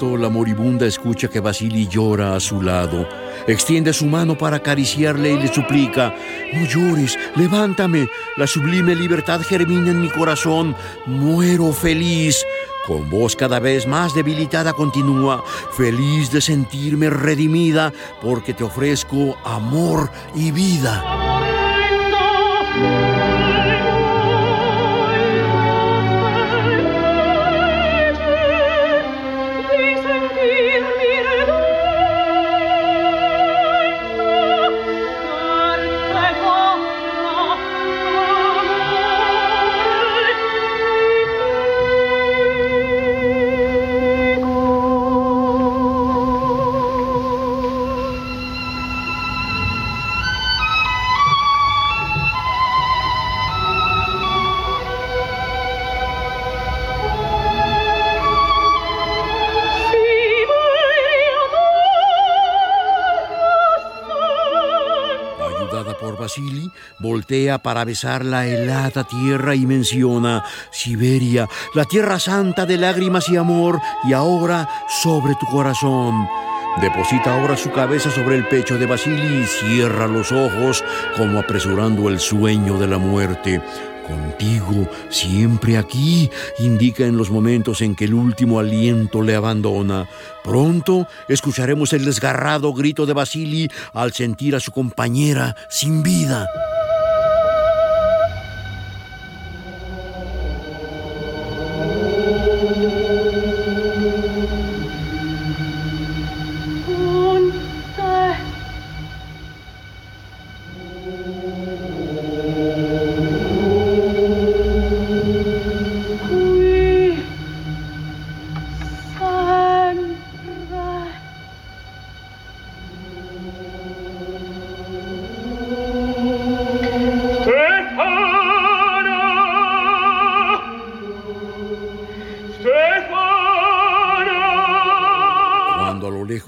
La 0.00 0.30
moribunda 0.30 0.86
escucha 0.86 1.28
que 1.28 1.40
Basili 1.40 1.86
llora 1.86 2.34
a 2.34 2.40
su 2.40 2.62
lado. 2.62 3.06
Extiende 3.46 3.92
su 3.92 4.06
mano 4.06 4.36
para 4.36 4.56
acariciarle 4.56 5.32
y 5.32 5.38
le 5.38 5.52
suplica, 5.52 6.14
no 6.54 6.64
llores, 6.64 7.18
levántame, 7.36 8.08
la 8.38 8.46
sublime 8.46 8.94
libertad 8.94 9.42
germina 9.42 9.90
en 9.90 10.00
mi 10.00 10.08
corazón, 10.08 10.74
muero 11.04 11.72
feliz. 11.72 12.42
Con 12.86 13.10
voz 13.10 13.36
cada 13.36 13.58
vez 13.58 13.86
más 13.86 14.14
debilitada 14.14 14.72
continúa, 14.72 15.44
feliz 15.76 16.30
de 16.30 16.40
sentirme 16.40 17.10
redimida 17.10 17.92
porque 18.22 18.54
te 18.54 18.64
ofrezco 18.64 19.36
amor 19.44 20.10
y 20.34 20.50
vida. 20.50 21.39
Para 67.62 67.84
besar 67.84 68.24
la 68.24 68.44
helada 68.44 69.04
tierra 69.04 69.54
y 69.54 69.64
menciona 69.64 70.42
Siberia, 70.72 71.48
la 71.74 71.84
tierra 71.84 72.18
santa 72.18 72.66
de 72.66 72.76
lágrimas 72.76 73.28
y 73.28 73.36
amor, 73.36 73.78
y 74.02 74.14
ahora 74.14 74.68
sobre 75.00 75.36
tu 75.36 75.46
corazón. 75.46 76.26
Deposita 76.80 77.32
ahora 77.32 77.56
su 77.56 77.70
cabeza 77.70 78.10
sobre 78.10 78.34
el 78.34 78.48
pecho 78.48 78.78
de 78.78 78.86
Basili 78.86 79.42
y 79.42 79.46
cierra 79.46 80.08
los 80.08 80.32
ojos 80.32 80.82
como 81.16 81.38
apresurando 81.38 82.08
el 82.08 82.18
sueño 82.18 82.78
de 82.78 82.88
la 82.88 82.98
muerte. 82.98 83.62
Contigo, 84.08 84.90
siempre 85.08 85.78
aquí, 85.78 86.28
indica 86.58 87.04
en 87.04 87.16
los 87.16 87.30
momentos 87.30 87.80
en 87.80 87.94
que 87.94 88.06
el 88.06 88.14
último 88.14 88.58
aliento 88.58 89.22
le 89.22 89.36
abandona. 89.36 90.08
Pronto 90.42 91.06
escucharemos 91.28 91.92
el 91.92 92.04
desgarrado 92.04 92.72
grito 92.72 93.06
de 93.06 93.12
Basili 93.12 93.70
al 93.92 94.12
sentir 94.12 94.56
a 94.56 94.60
su 94.60 94.72
compañera 94.72 95.54
sin 95.68 96.02
vida. 96.02 96.48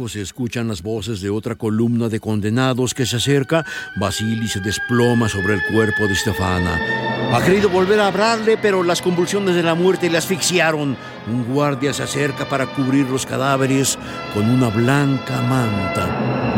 Se 0.09 0.21
escuchan 0.21 0.69
las 0.69 0.83
voces 0.83 1.21
de 1.21 1.31
otra 1.31 1.55
columna 1.55 2.09
de 2.09 2.21
condenados 2.21 2.95
que 2.95 3.07
se 3.07 3.17
acerca. 3.17 3.65
Basili 3.97 4.49
se 4.49 4.61
desploma 4.61 5.29
sobre 5.29 5.55
el 5.55 5.63
cuerpo 5.73 6.07
de 6.07 6.15
Stefana. 6.15 6.81
Ha 7.33 7.43
querido 7.43 7.69
volver 7.69 8.01
a 8.01 8.09
hablarle, 8.09 8.57
pero 8.57 8.83
las 8.83 9.01
convulsiones 9.01 9.55
de 9.55 9.63
la 9.63 9.75
muerte 9.75 10.11
le 10.11 10.19
asfixiaron. 10.19 10.97
Un 11.31 11.45
guardia 11.45 11.93
se 11.93 12.03
acerca 12.03 12.49
para 12.49 12.67
cubrir 12.67 13.09
los 13.09 13.25
cadáveres 13.25 13.99
con 14.35 14.49
una 14.51 14.69
blanca 14.69 15.41
manta. 15.43 16.52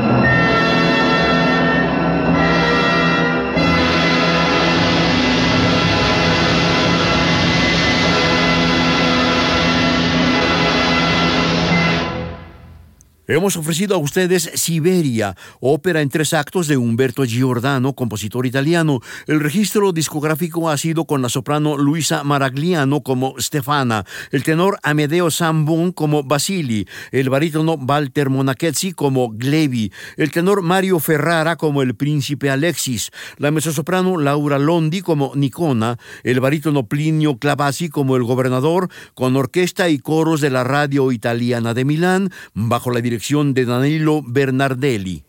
Hemos 13.27 13.57
ofrecido 13.57 13.95
a 13.95 13.99
ustedes 13.99 14.51
Siberia, 14.53 15.35
ópera 15.59 16.03
en 16.03 16.11
tres 16.11 16.35
actos 16.35 16.68
de 16.68 16.77
Humberto 16.77 17.25
Giordano, 17.25 17.95
compositor 17.95 18.45
italiano. 18.45 19.01
El 19.27 19.41
registro 19.41 19.93
discográfico 19.93 20.68
ha 20.68 20.77
sido 20.77 21.07
con 21.07 21.22
la 21.22 21.31
soprano 21.31 21.79
Luisa 21.79 22.22
Maragliano 22.22 23.03
como 23.03 23.35
Stefana, 23.41 24.05
el 24.31 24.43
tenor 24.43 24.79
Amedeo 24.83 25.31
Sambon 25.31 25.93
como 25.93 26.22
Basili, 26.22 26.87
el 27.12 27.31
barítono 27.31 27.77
Walter 27.77 28.29
Monachezzi 28.29 28.93
como 28.93 29.31
Glevi, 29.31 29.91
el 30.18 30.31
tenor 30.31 30.61
Mario 30.61 30.99
Ferrara 30.99 31.57
como 31.57 31.81
el 31.81 31.95
príncipe 31.95 32.51
Alexis, 32.51 33.11
la 33.39 33.51
mezzosoprano 33.51 34.18
Laura 34.18 34.59
Londi 34.59 35.01
como 35.01 35.33
Nicona, 35.35 35.97
el 36.25 36.41
barítono 36.41 36.89
Plinio 36.89 37.39
Clavasi 37.39 37.89
como 37.89 38.16
el 38.16 38.25
gobernador, 38.25 38.91
con 39.14 39.35
orquesta 39.35 39.89
y 39.89 39.99
coros 39.99 40.43
de 40.43 40.51
la 40.51 40.62
radio 40.62 41.11
italiana 41.11 41.72
de 41.72 41.87
Milán, 41.87 42.31
bajo 42.53 42.91
la 42.91 43.01
dirección 43.01 43.14
dirección 43.15 43.55
de 43.55 43.65
Danilo 43.65 44.23
Bernardelli. 44.27 45.23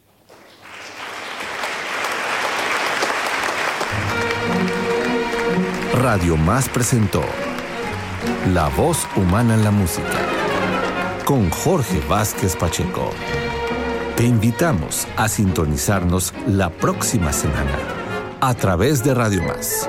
Radio 5.93 6.35
Más 6.35 6.67
presentó 6.67 7.23
La 8.55 8.69
voz 8.69 9.07
humana 9.15 9.53
en 9.53 9.63
la 9.63 9.69
música 9.69 10.01
con 11.25 11.51
Jorge 11.51 12.01
Vázquez 12.09 12.55
Pacheco. 12.55 13.11
Te 14.17 14.23
invitamos 14.23 15.07
a 15.15 15.27
sintonizarnos 15.27 16.33
la 16.47 16.71
próxima 16.71 17.31
semana 17.31 17.77
a 18.41 18.55
través 18.55 19.03
de 19.03 19.13
Radio 19.13 19.43
Más. 19.43 19.87